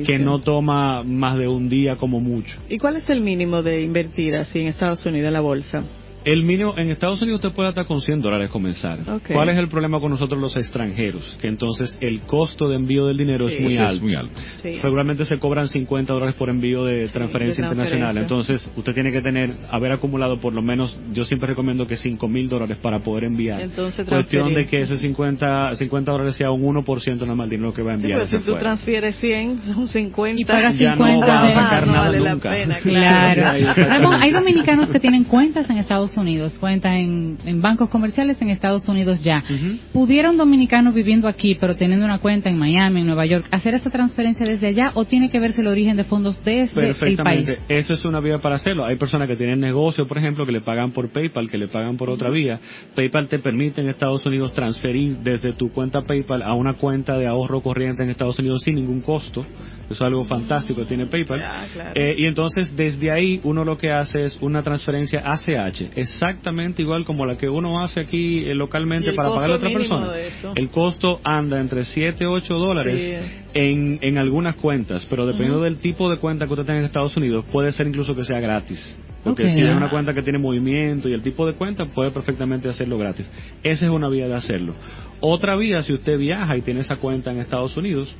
que 0.06 0.20
no 0.20 0.40
toma 0.40 1.02
más 1.04 1.38
de 1.38 1.47
un 1.51 1.70
día 1.70 1.96
como 1.96 2.20
mucho. 2.20 2.58
¿Y 2.70 2.77
cuál 2.77 2.98
es 2.98 3.10
el 3.10 3.22
mínimo 3.22 3.62
de 3.63 3.82
invertir 3.82 4.36
así 4.36 4.60
en 4.60 4.68
Estados 4.68 5.06
Unidos 5.06 5.27
en 5.27 5.34
la 5.34 5.42
bolsa? 5.42 5.84
El 6.27 6.43
mínimo, 6.43 6.74
en 6.77 6.89
Estados 6.89 7.22
Unidos 7.22 7.39
usted 7.43 7.55
puede 7.55 7.69
hasta 7.69 7.86
con 7.86 8.01
100 8.01 8.19
dólares 8.22 8.50
comenzar. 8.50 9.00
¿Cuál 9.31 9.48
es 9.50 9.57
el 9.57 9.69
problema 9.69 10.00
con 10.01 10.12
nosotros 10.12 10.39
los 10.41 10.57
extranjeros? 10.57 11.38
Que 11.41 11.48
entonces 11.48 11.98
el 12.01 12.19
costo 12.22 12.67
de 12.67 12.75
envío 12.75 13.05
del 13.07 13.15
dinero 13.15 13.48
Sí. 13.48 13.53
es 13.55 13.62
muy 13.62 13.75
Pues 13.77 13.79
es 13.79 13.89
alto. 13.89 14.03
muy 14.03 14.15
alto. 14.15 14.41
Sí. 14.62 14.79
Regularmente 14.84 15.24
se 15.25 15.38
cobran 15.39 15.69
50 15.69 16.12
dólares 16.12 16.36
por 16.36 16.50
envío 16.50 16.84
de 16.84 17.07
transferencia 17.07 17.63
de 17.63 17.69
internacional. 17.69 18.17
Entonces, 18.17 18.69
usted 18.75 18.93
tiene 18.93 19.13
que 19.13 19.22
tener, 19.22 19.51
haber 19.72 19.93
acumulado 19.93 20.38
por 20.41 20.51
lo 20.53 20.62
menos, 20.62 20.98
yo 21.13 21.24
siempre 21.24 21.48
recomiendo 21.48 21.88
que 21.88 21.96
5 21.96 22.27
mil 22.27 22.50
dólares 22.50 22.77
para 22.81 23.00
poder 23.00 23.24
enviar. 23.24 23.62
Entonces, 23.62 24.05
Cuestión 24.05 24.53
de 24.53 24.65
que 24.65 24.81
ese 24.81 24.98
50, 24.98 25.75
50 25.75 26.12
dólares 26.12 26.36
sea 26.36 26.51
un 26.51 26.62
1% 26.62 27.22
nada 27.22 27.36
más 27.36 27.46
el 27.46 27.51
dinero 27.51 27.72
que 27.74 27.81
va 27.84 27.93
a 27.93 27.98
Sí, 27.98 28.01
enviar. 28.03 28.19
pero 28.27 28.39
si 28.39 28.46
tú 28.46 28.55
transfieres 28.57 29.15
100, 29.15 29.62
son 29.74 29.88
50. 29.88 30.41
Y 30.41 30.43
Ya 30.77 30.96
no 30.96 31.05
50 31.05 31.25
van 31.25 31.38
a 31.46 31.53
sacar 31.53 31.84
Ah, 31.84 31.86
no 31.86 31.91
nada 31.93 32.05
vale 32.10 32.29
nunca. 32.29 32.50
la 32.50 32.55
pena, 32.55 32.77
Claro. 32.84 33.74
Claro. 33.75 34.10
Hay 34.19 34.31
dominicanos 34.31 34.89
que 34.89 35.00
tienen 35.00 35.24
cuentas 35.24 35.69
en 35.69 35.77
Estados 35.77 36.10
Unidos, 36.10 36.17
cuentas 36.60 36.94
en, 36.94 37.38
en 37.46 37.62
bancos 37.62 37.90
comerciales 37.90 38.42
en 38.42 38.50
Estados 38.50 38.88
Unidos 38.88 39.24
ya. 39.24 39.44
Ujú. 39.44 39.78
¿Pudiera 39.94 40.30
un 40.30 40.38
dominicano 40.38 40.92
viviendo 40.92 41.28
aquí, 41.28 41.56
pero 41.60 41.76
teniendo 41.76 42.06
una 42.06 42.20
cuenta 42.20 42.50
en 42.50 42.58
Miami, 42.58 43.02
en 43.02 43.08
Nueva 43.08 43.26
York, 43.26 43.48
hacer 43.52 43.74
esa 43.74 43.90
transferencia 43.90 44.46
desde 44.46 44.68
allá 44.68 44.92
o 44.94 45.06
tiene 45.06 45.30
que 45.30 45.40
verse 45.40 45.62
el 45.62 45.68
origen 45.68 45.98
de 45.98 46.04
fondos 46.04 46.44
desde 46.44 46.82
el 46.82 46.88
Perfectamente. 46.88 47.56
país? 47.56 47.60
Eso 47.70 47.94
es 47.94 48.06
una 48.06 48.20
vía 48.20 48.40
para 48.40 48.56
hacerlo. 48.56 48.86
Hay 48.86 48.96
personas 48.96 49.28
que 49.28 49.36
tienen 49.36 49.60
negocio, 49.60 50.08
por 50.08 50.18
ejemplo, 50.18 50.46
que 50.46 50.52
le 50.52 50.62
pagan 50.62 50.92
por 50.92 51.10
PayPal, 51.10 51.50
que 51.50 51.58
le 51.58 51.68
pagan 51.68 51.98
por 51.98 52.10
otra 52.10 52.30
vía. 52.30 52.60
PayPal 52.96 53.28
te 53.28 53.40
permite 53.40 53.82
en 53.82 53.90
Estados 53.90 54.26
Unidos 54.26 54.54
transferir 54.54 55.18
desde 55.18 55.54
tu 55.54 55.70
cuenta 55.72 56.02
PayPal 56.02 56.42
a 56.42 56.54
una 56.54 56.74
cuenta 56.74 57.18
de 57.18 57.28
ahorro 57.28 57.62
corriente 57.62 58.04
en 58.04 58.10
Estados 58.10 58.40
Unidos 58.40 58.62
sin 58.64 58.76
ningún 58.76 59.02
costo. 59.02 59.46
Eso 59.89 59.94
es 59.94 60.01
algo 60.01 60.25
fantástico 60.25 60.84
tiene 60.86 61.06
PayPal. 61.06 61.41
Ah, 61.41 61.65
claro. 61.72 61.91
Eh, 61.96 62.15
y 62.17 62.25
entonces 62.25 62.75
desde 62.75 63.10
ahí 63.10 63.39
uno 63.44 63.63
lo 63.63 63.77
que 63.77 63.91
hace 63.91 64.24
es 64.24 64.38
una 64.41 64.62
transferencia 64.62 65.22
ACH, 65.25 65.82
exactamente 65.96 66.82
igual 66.82 67.06
como 67.06 67.25
la 67.25 67.38
que 67.38 67.48
uno 67.48 67.81
hace 67.81 68.01
aquí 68.01 68.40
eh, 68.40 68.51
¿Y 68.51 68.53
localmente 68.53 69.14
para 69.14 69.29
pagarle 69.29 69.53
a 69.53 69.57
otra 69.57 69.70
persona. 69.70 70.07
El 70.55 70.70
costo 70.70 71.22
anda 71.24 71.59
entre 71.59 71.85
7 71.85 72.24
y 72.24 72.27
8 72.27 72.53
dólares 72.53 72.98
Sí. 72.98 73.38
en, 73.53 74.00
en 74.01 74.18
algunas 74.18 74.55
cuentas, 74.55 75.05
pero 75.09 75.25
dependiendo 75.25 75.62
del 75.62 75.77
tipo 75.77 76.09
de 76.09 76.18
cuenta 76.18 76.46
que 76.46 76.53
usted 76.53 76.66
tenga 76.66 76.79
en 76.79 76.85
Estados 76.85 77.16
Unidos, 77.16 77.46
puede 77.51 77.72
ser 77.72 77.88
incluso 77.88 78.16
que 78.16 78.25
sea 78.25 78.40
gratis. 78.40 78.98
Porque 79.24 79.50
si 79.50 79.59
hay 79.62 79.70
una 79.70 79.90
cuenta 79.90 80.14
que 80.14 80.22
tiene 80.22 80.40
movimiento 80.40 81.09
y 81.09 81.14
el 81.14 81.22
tipo 81.22 81.46
de 81.46 81.53
cuenta, 81.53 81.85
puede 81.85 82.12
perfectamente 82.12 82.70
hacerlo 82.70 82.98
gratis. 82.98 83.29
Esa 83.64 83.85
es 83.85 83.92
una 83.92 84.09
vía 84.09 84.27
de 84.27 84.35
hacerlo. 84.35 84.74
Otra 85.20 85.55
vía, 85.55 85.83
si 85.83 85.94
usted 85.94 86.18
viaja 86.18 86.55
y 86.55 86.62
tiene 86.62 86.81
esa 86.81 86.98
cuenta 86.98 87.31
en 87.31 87.40
Estados 87.40 87.75
Unidos, 87.75 88.14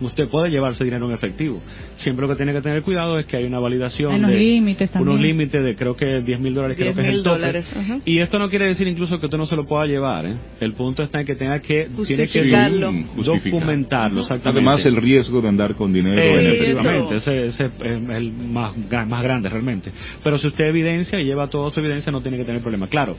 usted 0.00 0.28
puede 0.28 0.50
llevarse 0.50 0.84
dinero 0.84 1.06
en 1.06 1.12
efectivo. 1.14 1.60
Siempre 1.96 2.26
lo 2.26 2.32
que 2.32 2.36
tiene 2.36 2.52
que 2.52 2.60
tener 2.60 2.82
cuidado 2.82 3.18
es 3.18 3.26
que 3.26 3.36
hay 3.36 3.44
una 3.44 3.58
validación 3.58 4.12
Hay 4.12 4.18
unos 4.18 4.30
de 4.30 4.36
límites 4.36 4.90
también. 4.90 5.08
unos 5.10 5.20
límites 5.26 5.62
de 5.62 5.74
creo 5.76 5.96
que 5.96 6.20
10 6.22 6.40
mil 6.40 6.54
dólares, 6.54 6.76
creo 6.76 6.94
que 6.94 7.00
es 7.00 7.06
el 7.08 7.14
10.000 7.16 7.22
tope. 7.24 7.30
dólares. 7.36 7.72
Y 8.04 8.18
esto 8.20 8.38
no 8.38 8.48
quiere 8.48 8.66
decir 8.66 8.86
incluso 8.86 9.18
que 9.18 9.26
usted 9.26 9.38
no 9.38 9.46
se 9.46 9.56
lo 9.56 9.66
pueda 9.66 9.86
llevar. 9.86 10.26
¿eh? 10.26 10.34
El 10.60 10.72
punto 10.74 11.02
está 11.02 11.20
en 11.20 11.26
que 11.26 11.34
tenga 11.34 11.58
que 11.60 11.88
tiene 12.06 12.28
que 12.28 12.44
documentarlo 13.16 14.20
exactamente. 14.22 14.58
Además, 14.60 14.84
el 14.86 14.96
riesgo 14.96 15.40
de 15.40 15.48
andar 15.48 15.74
con 15.74 15.92
dinero 15.92 16.20
en 16.20 16.46
efectivo. 16.46 16.80
Efectivamente, 16.80 17.16
ese, 17.16 17.46
ese 17.46 17.64
es 17.66 17.72
el 17.82 18.32
más, 18.32 18.74
más 19.06 19.22
grande 19.22 19.48
realmente. 19.48 19.90
Pero 20.22 20.38
si 20.38 20.46
usted 20.48 20.64
evidencia 20.66 21.20
y 21.20 21.24
lleva 21.24 21.48
toda 21.48 21.70
su 21.70 21.80
evidencia, 21.80 22.12
no 22.12 22.20
tiene 22.20 22.38
que 22.38 22.44
tener 22.44 22.60
problema. 22.60 22.86
Claro, 22.86 23.16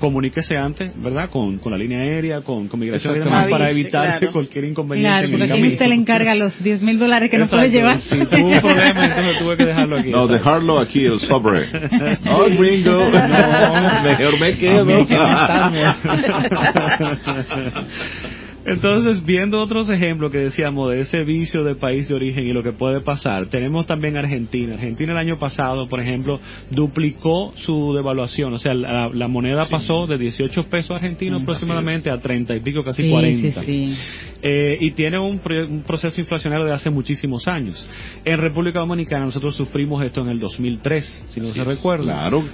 comuníquese 0.00 0.56
antes, 0.56 0.90
¿verdad? 1.00 1.30
Con, 1.30 1.58
con 1.58 1.70
la 1.70 1.78
línea 1.78 2.00
aérea, 2.00 2.40
con, 2.40 2.66
con 2.66 2.80
migración 2.80 3.14
y 3.16 3.18
demás, 3.20 3.46
para 3.48 3.70
evitarse 3.70 4.18
claro. 4.20 4.32
cualquier 4.32 4.64
inconveniente 4.64 5.08
Claro, 5.10 5.24
en 5.26 5.30
porque 5.30 5.44
el 5.44 5.50
aquí 5.52 5.60
camino. 5.60 5.72
usted 5.74 5.86
le 5.86 5.94
encarga 5.94 6.34
los 6.34 6.60
10 6.64 6.82
mil 6.82 6.98
dólares 6.98 7.30
que 7.30 7.38
no 7.38 7.44
Exacto, 7.44 7.60
puede 7.62 7.70
llevar. 7.70 8.00
Si 8.00 8.16
tuvo 8.26 8.46
un 8.48 8.60
problema, 8.60 9.06
entonces 9.06 9.38
tuve 9.38 9.56
que 9.56 9.66
dejarlo 9.66 9.98
aquí. 10.00 10.10
No, 10.10 10.26
dejarlo 10.26 10.78
aquí 10.80 11.04
el 11.04 11.20
sobre. 11.20 11.66
Oh, 12.30 12.46
gringo. 12.58 13.08
No. 13.10 14.02
mejor 14.02 14.40
me 14.40 14.56
quedo. 14.56 14.86
Entonces, 18.66 19.24
viendo 19.24 19.58
otros 19.58 19.88
ejemplos 19.88 20.30
que 20.30 20.38
decíamos 20.38 20.90
de 20.90 21.00
ese 21.00 21.24
vicio 21.24 21.64
de 21.64 21.74
país 21.76 22.08
de 22.08 22.14
origen 22.14 22.46
y 22.46 22.52
lo 22.52 22.62
que 22.62 22.72
puede 22.72 23.00
pasar, 23.00 23.46
tenemos 23.46 23.86
también 23.86 24.16
Argentina. 24.16 24.74
Argentina 24.74 25.12
el 25.12 25.18
año 25.18 25.38
pasado, 25.38 25.88
por 25.88 26.00
ejemplo, 26.00 26.38
duplicó 26.70 27.52
su 27.56 27.94
devaluación, 27.94 28.52
o 28.52 28.58
sea, 28.58 28.74
la, 28.74 29.08
la 29.08 29.28
moneda 29.28 29.66
pasó 29.68 30.06
de 30.06 30.18
18 30.18 30.64
pesos 30.64 30.90
argentinos 30.90 31.40
Mm, 31.40 31.42
aproximadamente 31.44 32.10
a 32.10 32.20
30 32.20 32.56
y 32.56 32.60
pico, 32.60 32.84
casi 32.84 33.02
Sí, 33.02 33.10
40. 33.10 33.60
sí, 33.62 33.66
sí. 33.66 33.96
Eh, 34.42 34.76
y 34.80 34.90
tiene 34.92 35.18
un, 35.18 35.40
un 35.68 35.82
proceso 35.82 36.20
inflacionario 36.20 36.66
de 36.66 36.72
hace 36.72 36.90
muchísimos 36.90 37.46
años. 37.48 37.86
En 38.24 38.38
República 38.38 38.80
Dominicana 38.80 39.24
nosotros 39.26 39.54
sufrimos 39.56 40.04
esto 40.04 40.20
en 40.22 40.28
el 40.28 40.38
2003, 40.38 41.24
si 41.30 41.40
no 41.40 41.46
se 41.48 41.64
recuerda. 41.64 42.04
Claro, 42.04 42.44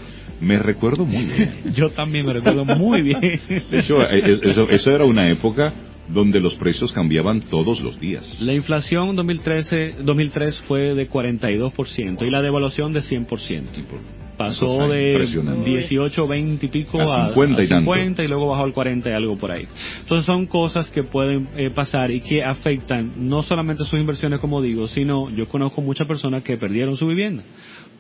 me 0.41 0.59
recuerdo 0.59 1.05
muy 1.05 1.25
bien. 1.35 1.51
Yo 1.75 1.91
también 1.91 2.27
me 2.27 2.33
recuerdo 2.33 2.65
muy 2.65 3.03
bien. 3.03 3.21
De 3.21 3.81
hecho, 3.81 4.03
eh, 4.03 4.19
eh, 4.25 4.41
eso, 4.43 4.69
eso 4.69 4.91
era 4.91 5.05
una 5.05 5.29
época 5.31 5.73
donde 6.09 6.41
los 6.41 6.55
precios 6.55 6.93
cambiaban 6.93 7.41
todos 7.41 7.81
los 7.81 7.99
días. 7.99 8.41
La 8.41 8.53
inflación 8.53 9.11
en 9.11 9.17
2013, 9.17 9.95
2003 10.03 10.61
fue 10.61 10.95
de 10.95 11.11
42% 11.11 12.27
y 12.27 12.31
la 12.31 12.43
devaluación 12.43 12.93
de 12.93 13.01
100%. 13.01 13.63
Pasó 14.37 14.89
de 14.89 15.13
impresionante. 15.13 15.71
18, 15.71 16.29
20 16.29 16.67
y 16.67 16.69
pico 16.69 17.01
A 17.01 17.27
a, 17.27 17.29
50 17.29 17.63
y 17.63 17.67
a 17.67 17.69
tanto. 17.69 17.93
50 17.93 18.23
y 18.23 18.29
luego 18.29 18.49
bajó 18.49 18.65
al 18.65 18.73
40 18.73 19.09
y 19.09 19.13
algo 19.13 19.37
por 19.39 19.51
ahí. 19.51 19.67
Entonces 20.01 20.27
son 20.27 20.47
cosas 20.47 20.91
que 20.91 21.05
pueden 21.05 21.49
eh, 21.57 21.71
pasar 21.71 22.11
y 22.11 22.21
que 22.21 22.45
afectan 22.45 23.13
no 23.17 23.43
solamente 23.43 23.85
sus 23.85 23.99
inversiones, 23.99 24.41
como 24.41 24.61
digo, 24.61 24.89
sino 24.89 25.31
yo 25.31 25.47
conozco 25.49 25.81
muchas 25.81 26.07
personas 26.07 26.43
que 26.43 26.59
perdieron 26.59 26.97
su 26.97 27.07
vivienda 27.07 27.43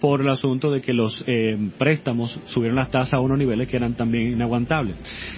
por 0.01 0.21
el 0.21 0.29
asunto 0.29 0.71
de 0.71 0.83
que 0.83 0.93
los 0.93 1.25
eh, 1.27 1.57
préstamos 1.79 2.39
subieron 2.47 2.77
las 2.77 2.91
tasas 2.91 3.15
a 3.15 3.21
unos 3.21 3.39
niveles 3.39 3.67
que 3.67 3.77
eran 3.77 3.95
también 3.95 4.33
inaguantables. 4.33 4.95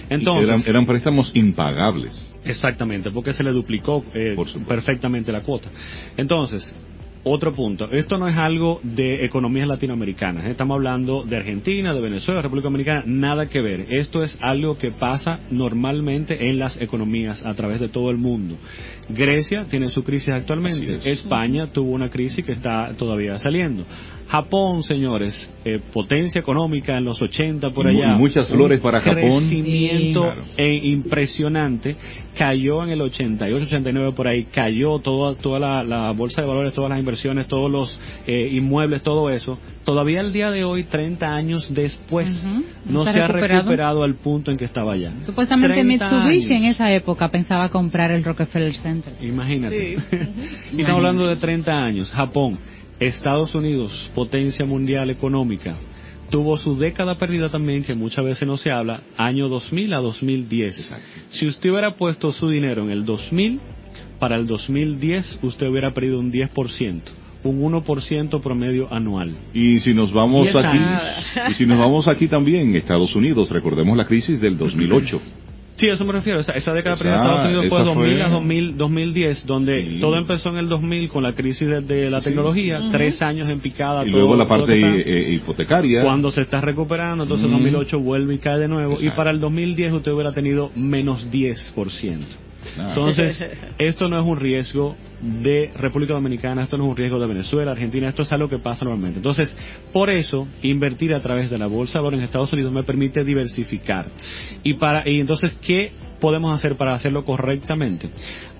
Entonces, 0.09 0.49
eran, 0.49 0.63
eran 0.67 0.85
préstamos 0.85 1.31
impagables. 1.33 2.28
Exactamente, 2.49 3.11
porque 3.11 3.33
se 3.33 3.43
le 3.43 3.51
duplicó 3.51 4.03
eh, 4.13 4.35
perfectamente 4.67 5.31
la 5.31 5.41
cuota. 5.41 5.69
Entonces, 6.17 6.73
otro 7.23 7.53
punto, 7.53 7.91
esto 7.91 8.17
no 8.17 8.27
es 8.27 8.37
algo 8.37 8.79
de 8.81 9.25
economías 9.25 9.67
latinoamericanas, 9.67 10.45
¿eh? 10.45 10.51
estamos 10.51 10.75
hablando 10.75 11.23
de 11.23 11.37
Argentina, 11.37 11.93
de 11.93 12.01
Venezuela, 12.01 12.41
República 12.41 12.67
Dominicana, 12.69 13.03
nada 13.05 13.47
que 13.47 13.61
ver. 13.61 13.85
Esto 13.89 14.23
es 14.23 14.35
algo 14.41 14.77
que 14.77 14.89
pasa 14.91 15.41
normalmente 15.51 16.49
en 16.49 16.57
las 16.57 16.81
economías 16.81 17.45
a 17.45 17.53
través 17.53 17.81
de 17.81 17.89
todo 17.89 18.09
el 18.09 18.17
mundo. 18.17 18.55
Grecia 19.09 19.65
tiene 19.65 19.89
su 19.89 20.03
crisis 20.03 20.29
actualmente, 20.29 20.95
es. 20.95 21.05
España 21.05 21.71
tuvo 21.71 21.91
una 21.91 22.09
crisis 22.09 22.43
que 22.43 22.53
está 22.53 22.93
todavía 22.97 23.37
saliendo. 23.37 23.85
Japón, 24.29 24.83
señores, 24.83 25.33
eh, 25.65 25.79
potencia 25.91 26.39
económica 26.39 26.95
en 26.95 27.03
los 27.03 27.19
80 27.19 27.71
por 27.71 27.87
allá. 27.87 28.13
muchas 28.15 28.47
flores 28.49 28.79
para 28.79 28.99
Japón. 29.01 29.15
Crecimiento 29.49 30.23
Sí. 30.23 30.35
Claro. 30.35 30.41
e 30.57 30.75
impresionante. 30.75 31.95
Cayó 32.37 32.83
en 32.83 32.91
el 32.91 33.01
88, 33.01 33.63
89 33.65 34.13
por 34.15 34.27
ahí, 34.27 34.43
cayó 34.45 34.99
toda, 34.99 35.33
toda 35.35 35.59
la, 35.59 35.83
la 35.83 36.11
bolsa 36.11 36.41
de 36.41 36.47
valores, 36.47 36.73
todas 36.73 36.91
las 36.91 36.99
inversiones, 36.99 37.47
todos 37.47 37.69
los 37.71 37.99
eh, 38.27 38.49
inmuebles, 38.53 39.01
todo 39.01 39.31
eso. 39.31 39.57
Todavía 39.83 40.21
el 40.21 40.31
día 40.31 40.51
de 40.51 40.63
hoy, 40.63 40.83
30 40.83 41.35
años 41.35 41.67
después, 41.73 42.27
Ujú. 42.45 42.63
no 42.85 43.03
se, 43.11 43.19
ha 43.19 43.27
recuperado. 43.27 44.03
al 44.03 44.13
punto 44.15 44.51
en 44.51 44.57
que 44.57 44.65
estaba 44.65 44.95
ya. 44.95 45.11
Supuestamente 45.23 45.73
30 45.81 46.05
Mitsubishi 46.05 46.53
años. 46.53 46.63
en 46.63 46.69
esa 46.69 46.93
época 46.93 47.29
pensaba 47.29 47.67
comprar 47.69 48.11
el 48.11 48.23
Rockefeller 48.23 48.75
Center. 48.75 49.13
Imagínate. 49.21 49.97
Sí. 49.97 50.17
y 50.73 50.81
estamos 50.81 50.99
hablando 50.99 51.25
de 51.27 51.35
30 51.35 51.71
años. 51.73 52.11
Japón, 52.11 52.59
Estados 52.99 53.55
Unidos, 53.55 54.11
potencia 54.13 54.65
mundial 54.65 55.09
económica, 55.09 55.75
tuvo 56.29 56.57
su 56.57 56.77
década 56.77 57.17
perdida 57.17 57.49
también, 57.49 57.83
que 57.83 57.93
muchas 57.95 58.25
veces 58.25 58.47
no 58.47 58.57
se 58.57 58.71
habla, 58.71 59.01
año 59.17 59.47
2000 59.47 59.93
a 59.93 59.99
2010. 59.99 60.79
Exacto. 60.79 61.05
Si 61.31 61.47
usted 61.47 61.69
hubiera 61.69 61.95
puesto 61.95 62.31
su 62.31 62.49
dinero 62.49 62.83
en 62.83 62.91
el 62.91 63.05
2000, 63.05 63.59
para 64.19 64.35
el 64.35 64.47
2010 64.47 65.39
usted 65.43 65.67
hubiera 65.69 65.93
perdido 65.93 66.19
un 66.19 66.31
10%, 66.31 67.01
un 67.43 67.71
1% 67.71 68.41
promedio 68.41 68.93
anual. 68.93 69.33
Y 69.53 69.79
si 69.79 69.93
nos 69.93 70.11
vamos 70.11 70.53
aquí, 70.53 70.79
y 71.49 71.53
si 71.53 71.65
nos 71.65 71.79
vamos 71.79 72.07
aquí 72.07 72.27
también, 72.27 72.75
Estados 72.75 73.15
Unidos, 73.15 73.49
recordemos 73.49 73.95
la 73.97 74.05
crisis 74.05 74.41
del 74.41 74.57
2008. 74.57 75.21
Sí, 75.79 75.89
a 75.89 75.93
eso 75.93 76.03
me 76.05 76.11
refiero. 76.13 76.39
Esa, 76.41 76.51
esa 76.53 76.73
década 76.73 76.95
Esa- 76.95 77.03
perdida 77.03 77.17
de 77.19 77.23
Estados 77.25 77.45
Unidos 77.47 77.65
fue 77.69 77.77
esa 77.79 77.85
2000 77.85 78.13
fue- 78.17 78.21
a 78.23 78.29
2000, 78.29 78.77
2010, 78.77 79.45
donde 79.45 79.93
Sí. 79.95 79.99
todo 80.01 80.17
empezó 80.17 80.49
en 80.49 80.57
el 80.57 80.67
2000 80.69 81.09
con 81.09 81.23
la 81.23 81.33
crisis 81.33 81.67
de, 81.67 81.81
de 81.81 82.09
la 82.09 82.19
Sí. 82.19 82.25
tecnología, 82.25 82.81
tres 82.91 83.21
años 83.21 83.47
en 83.49 83.59
picada. 83.61 84.05
y 84.05 84.11
todo- 84.11 84.19
luego 84.19 84.35
la 84.35 84.47
parte 84.47 84.75
está- 84.75 85.09
eh, 85.09 85.31
hipotecaria. 85.33 86.03
cuando 86.03 86.31
se 86.31 86.41
está 86.41 86.59
recuperando, 86.61 87.23
entonces 87.23 87.47
Mm. 87.47 87.51
2008 87.53 87.99
vuelve 87.99 88.35
y 88.35 88.37
cae 88.39 88.59
de 88.59 88.67
nuevo, 88.67 88.93
y 88.93 88.95
Exacto. 88.95 89.15
para 89.17 89.31
el 89.31 89.39
2010 89.39 89.93
usted 89.93 90.11
hubiera 90.11 90.33
tenido 90.33 90.69
menos 90.75 91.29
10%. 91.31 92.25
Nada. 92.77 92.89
Entonces, 92.89 93.37
esto 93.77 94.09
no 94.09 94.19
es 94.21 94.27
un 94.27 94.37
riesgo 94.37 94.95
de 95.21 95.69
República 95.75 96.13
Dominicana, 96.13 96.63
esto 96.63 96.77
no 96.77 96.85
es 96.85 96.89
un 96.91 96.97
riesgo 96.97 97.19
de 97.19 97.27
Venezuela, 97.27 97.71
Argentina, 97.71 98.07
esto 98.09 98.21
es 98.21 98.31
algo 98.31 98.47
que 98.47 98.59
pasa 98.59 98.85
normalmente. 98.85 99.19
Entonces, 99.19 99.53
por 99.91 100.09
eso, 100.09 100.47
invertir 100.63 101.13
a 101.13 101.19
través 101.19 101.49
de 101.49 101.57
la 101.57 101.67
bolsa 101.67 101.99
de 101.99 102.03
valores 102.03 102.19
en 102.19 102.25
Estados 102.25 102.53
Unidos 102.53 102.71
me 102.71 102.83
permite 102.83 103.23
diversificar. 103.23 104.07
Y 104.63 104.75
para 104.75 105.07
y 105.09 105.19
entonces, 105.19 105.57
¿qué 105.61 105.91
podemos 106.21 106.53
hacer 106.55 106.75
para 106.75 106.93
hacerlo 106.93 107.25
correctamente? 107.25 108.09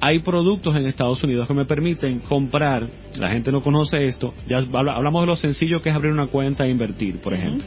Hay 0.01 0.19
productos 0.19 0.75
en 0.75 0.85
Estados 0.85 1.23
Unidos 1.23 1.47
que 1.47 1.53
me 1.53 1.65
permiten 1.65 2.19
comprar, 2.19 2.87
la 3.17 3.29
gente 3.29 3.51
no 3.51 3.61
conoce 3.61 4.05
esto, 4.07 4.33
ya 4.47 4.57
habla- 4.57 4.95
hablamos 4.95 5.23
de 5.23 5.27
lo 5.27 5.35
sencillo 5.35 5.81
que 5.81 5.89
es 5.89 5.95
abrir 5.95 6.11
una 6.11 6.27
cuenta 6.27 6.65
e 6.65 6.69
invertir, 6.69 7.19
por 7.21 7.33
ejemplo. 7.33 7.65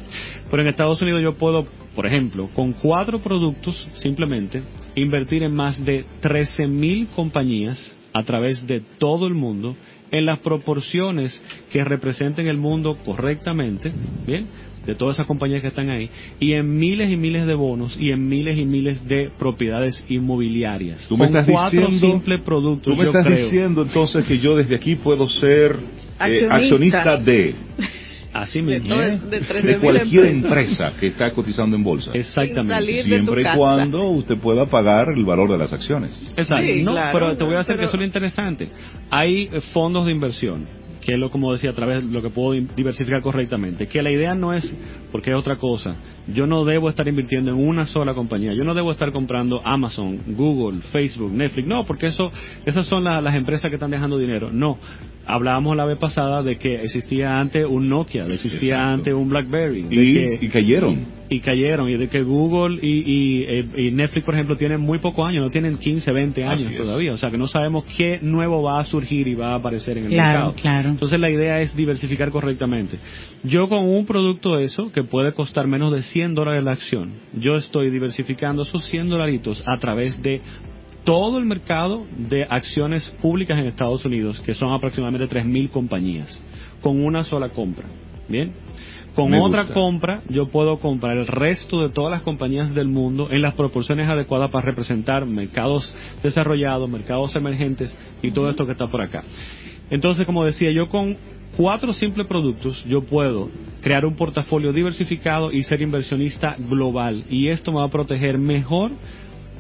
Pero 0.51 0.63
en 0.63 0.69
Estados 0.69 1.01
Unidos 1.03 1.23
yo 1.23 1.35
puedo, 1.35 1.67
por 1.95 2.07
ejemplo, 2.07 2.49
con 2.55 2.73
cuatro 2.73 3.19
productos 3.21 3.87
simplemente 3.95 4.63
invertir 4.95 5.43
en 5.43 5.55
más 5.55 5.83
de 5.85 6.05
13 6.21 6.67
mil 6.67 7.09
compañías 7.09 7.97
a 8.13 8.23
través 8.25 8.67
de 8.67 8.81
todo 8.99 9.27
el 9.27 9.35
mundo 9.35 9.77
en 10.11 10.27
las 10.27 10.39
proporciones 10.41 11.41
que 11.71 11.83
representen 11.85 12.47
el 12.47 12.59
mundo 12.59 12.99
correctamente, 13.05 13.95
¿bien? 14.27 14.47
De 14.87 14.95
todas 14.97 15.15
esas 15.17 15.27
compañías 15.27 15.63
que 15.63 15.69
están 15.69 15.91
ahí, 15.91 16.11
y 16.41 16.53
en 16.55 16.77
miles 16.77 17.09
y 17.11 17.17
miles 17.17 17.47
de 17.47 17.55
bonos 17.55 17.97
y 17.97 18.11
en 18.11 18.29
miles 18.29 18.59
y 18.59 18.65
miles 18.67 19.07
de 19.07 19.31
propiedades 19.39 20.05
inmobiliarias. 20.09 21.07
Tú 21.09 21.17
me 21.17 21.27
Con 21.29 21.37
estás 21.37 21.51
cuatro 21.53 21.81
diciendo- 21.87 22.07
simples 22.17 22.41
productos, 22.41 22.93
Tú 22.93 22.99
me 22.99 23.05
yo 23.05 23.11
estás 23.11 23.25
creo. 23.27 23.39
diciendo 23.45 23.83
entonces 23.83 24.25
que 24.27 24.39
yo 24.39 24.57
desde 24.57 24.75
aquí 24.75 24.97
puedo 24.97 25.29
ser 25.29 25.73
eh, 25.73 26.19
Accionista. 26.19 26.55
accionista 26.57 27.17
de, 27.17 27.55
Así 28.43 28.61
De, 28.61 28.81
todo- 28.81 29.03
¿eh? 29.03 29.21
de 29.31 29.41
13.000 29.41 29.63
de 29.63 29.79
cualquier 29.79 30.25
empresa 30.27 30.93
que 30.99 31.07
está 31.09 31.31
cotizando 31.33 31.77
en 31.77 31.85
bolsa. 31.85 32.11
Exactamente. 32.15 32.75
salir 32.75 32.97
de 32.97 33.03
tu 33.03 33.09
Siempre 33.09 33.41
y 33.41 33.45
casa. 33.45 33.57
cuando 33.59 34.09
usted 34.11 34.37
pueda 34.39 34.67
pagar 34.67 35.09
el 35.17 35.25
valor 35.25 35.51
de 35.51 35.59
las 35.59 35.73
acciones. 35.73 36.11
Exacto. 36.37 36.67
Sí, 36.67 36.83
no, 36.83 36.93
claro, 36.93 37.19
pero 37.19 37.37
te 37.37 37.45
voy 37.45 37.55
a 37.55 37.61
hacer 37.61 37.77
que 37.79 37.85
eso 37.85 37.93
es 37.95 37.99
lo 38.01 38.05
interesante. 38.05 38.69
Hay 39.11 39.49
eh, 39.53 39.61
fondos 39.73 40.07
de 40.07 40.13
inversión, 40.13 40.67
que 41.05 41.13
es 41.15 41.19
lo 41.19 41.31
como 41.31 41.53
decía 41.53 41.71
a 41.71 41.75
través 41.75 42.05
de 42.05 42.11
lo 42.13 42.23
que 42.23 42.31
puedo 42.31 42.53
di- 42.53 42.67
diversificar 42.77 43.23
correctamente. 43.23 43.89
Que 43.89 44.03
la 44.03 44.11
idea 44.13 44.35
no 44.35 44.53
es, 44.53 44.65
porque 45.11 45.31
es 45.31 45.37
otra 45.37 45.57
cosa. 45.57 45.97
Yo 46.33 46.47
no 46.47 46.65
debo 46.65 46.89
estar 46.89 47.07
invirtiendo 47.09 47.51
en 47.51 47.59
una 47.59 47.87
sola 47.89 48.15
compañía. 48.15 48.53
Yo 48.55 48.63
no 48.65 48.73
debo 48.75 48.93
estar 48.93 49.11
comprando 49.11 49.61
Amazon, 49.65 50.19
Google, 50.29 50.81
Facebook, 50.93 51.33
Netflix. 51.33 51.67
No, 51.67 51.85
porque 51.85 52.07
eso, 52.07 52.31
esas 52.65 52.87
son 52.87 53.03
la- 53.05 53.21
las 53.21 53.35
empresas 53.35 53.69
que 53.69 53.75
están 53.77 53.91
dejando 53.91 54.17
dinero. 54.19 54.51
No. 54.53 54.79
Hablábamos 55.27 55.77
la 55.77 55.85
vez 55.85 55.99
pasada 55.99 56.43
de 56.43 56.57
que 56.59 56.83
existía 56.83 57.39
antes 57.39 57.65
un 57.67 57.89
Nokia, 57.89 58.27
existía 58.27 58.75
Exacto. 58.75 58.95
antes 58.95 59.15
un 59.15 59.29
BlackBerry. 59.29 59.83
de 59.83 59.95
Y, 60.05 60.15
que- 60.15 60.39
y 60.47 60.49
cayeron. 60.49 61.07
y 61.31 61.41
cayeron 61.41 61.89
y 61.89 61.97
de 61.97 62.09
que 62.09 62.23
Google 62.23 62.79
y, 62.83 62.89
y, 63.07 63.43
eh, 63.45 63.65
y 63.79 63.91
Netflix 63.93 64.25
por 64.27 64.35
ejemplo 64.35 64.57
tienen 64.57 64.81
muy 64.83 64.99
pocos 64.99 65.27
años 65.27 65.43
no 65.45 65.51
tienen 65.51 65.79
15 65.79 66.13
20 66.13 66.45
Así 66.45 66.63
años 66.65 66.73
es. 66.75 66.79
todavía 66.79 67.13
o 67.15 67.17
sea 67.17 67.31
que 67.31 67.39
no 67.39 67.49
sabemos 67.49 67.85
qué 67.97 68.19
nuevo 68.21 68.63
va 68.63 68.81
a 68.81 68.85
surgir 68.85 69.27
y 69.29 69.35
va 69.35 69.53
a 69.53 69.55
aparecer 69.55 69.97
en 69.97 70.05
el 70.05 70.11
Claro, 70.11 70.29
mercado 70.51 70.55
claro. 70.61 70.89
entonces 70.91 71.19
la 71.19 71.31
idea 71.31 71.63
es 71.63 71.75
diversificar 71.75 72.31
correctamente 72.31 72.99
yo 73.45 73.67
con 73.71 73.83
un 73.89 74.05
producto 74.05 74.59
eso 74.59 74.93
que 74.93 75.05
puede 75.05 75.33
costar 75.33 75.67
menos 75.69 75.91
de 75.95 76.03
100 76.03 76.35
dólares 76.35 76.65
la 76.65 76.73
acción 76.73 77.13
yo 77.33 77.57
estoy 77.57 77.89
diversificando 77.91 78.65
esos 78.65 78.85
100 78.91 79.09
dolaritos 79.09 79.63
a 79.67 79.79
través 79.79 80.21
de 80.23 80.43
todo 81.05 81.39
el 81.39 81.45
mercado 81.45 82.07
de 82.17 82.45
acciones 82.45 83.09
públicas 83.21 83.59
en 83.59 83.67
Estados 83.67 84.05
Unidos, 84.05 84.41
que 84.41 84.55
son 84.55 84.73
aproximadamente 84.73 85.29
3.000 85.29 85.71
compañías, 85.71 86.43
con 86.81 87.05
una 87.05 87.25
sola 87.25 87.49
compra. 87.49 87.87
¿Bien? 88.29 88.53
Con 89.15 89.31
Me 89.31 89.41
otra 89.41 89.63
gusta. 89.63 89.75
compra, 89.75 90.23
yo 90.31 90.49
puedo 90.49 90.79
comprar 90.79 91.19
el 91.19 91.27
resto 91.27 91.83
de 91.83 91.91
todas 91.91 92.11
las 92.11 92.23
compañías 92.23 92.73
del 92.75 92.89
mundo 92.89 93.29
en 93.31 93.43
las 93.43 93.55
proporciones 93.55 94.09
adecuadas 94.09 94.51
para 94.51 94.65
representar 94.65 95.27
mercados 95.27 95.93
desarrollados, 96.23 96.89
mercados 96.89 97.37
emergentes 97.37 97.97
y 98.23 98.31
todo 98.31 98.49
esto 98.49 98.65
que 98.65 98.73
está 98.73 98.87
por 98.87 99.03
acá. 99.03 99.23
Entonces, 99.91 100.25
como 100.25 100.45
decía, 100.47 100.71
yo 100.73 100.89
con 100.89 101.19
cuatro 101.59 101.93
simples 101.93 102.27
productos, 102.27 102.83
yo 102.87 103.03
puedo 103.03 103.51
crear 103.83 104.07
un 104.07 104.17
portafolio 104.17 104.73
diversificado 104.73 105.53
y 105.53 105.63
ser 105.65 105.83
inversionista 105.83 106.57
global. 106.59 107.25
Y 107.29 107.49
esto 107.49 107.71
me 107.73 107.79
va 107.79 107.85
a 107.85 107.91
proteger 107.91 108.39
mejor 108.39 108.93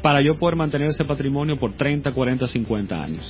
para 0.02 0.20
yo 0.20 0.36
poder 0.36 0.56
mantener 0.56 0.90
ese 0.90 1.04
patrimonio 1.04 1.56
por 1.56 1.72
30, 1.72 2.12
40, 2.12 2.48
50 2.48 3.02
años. 3.02 3.24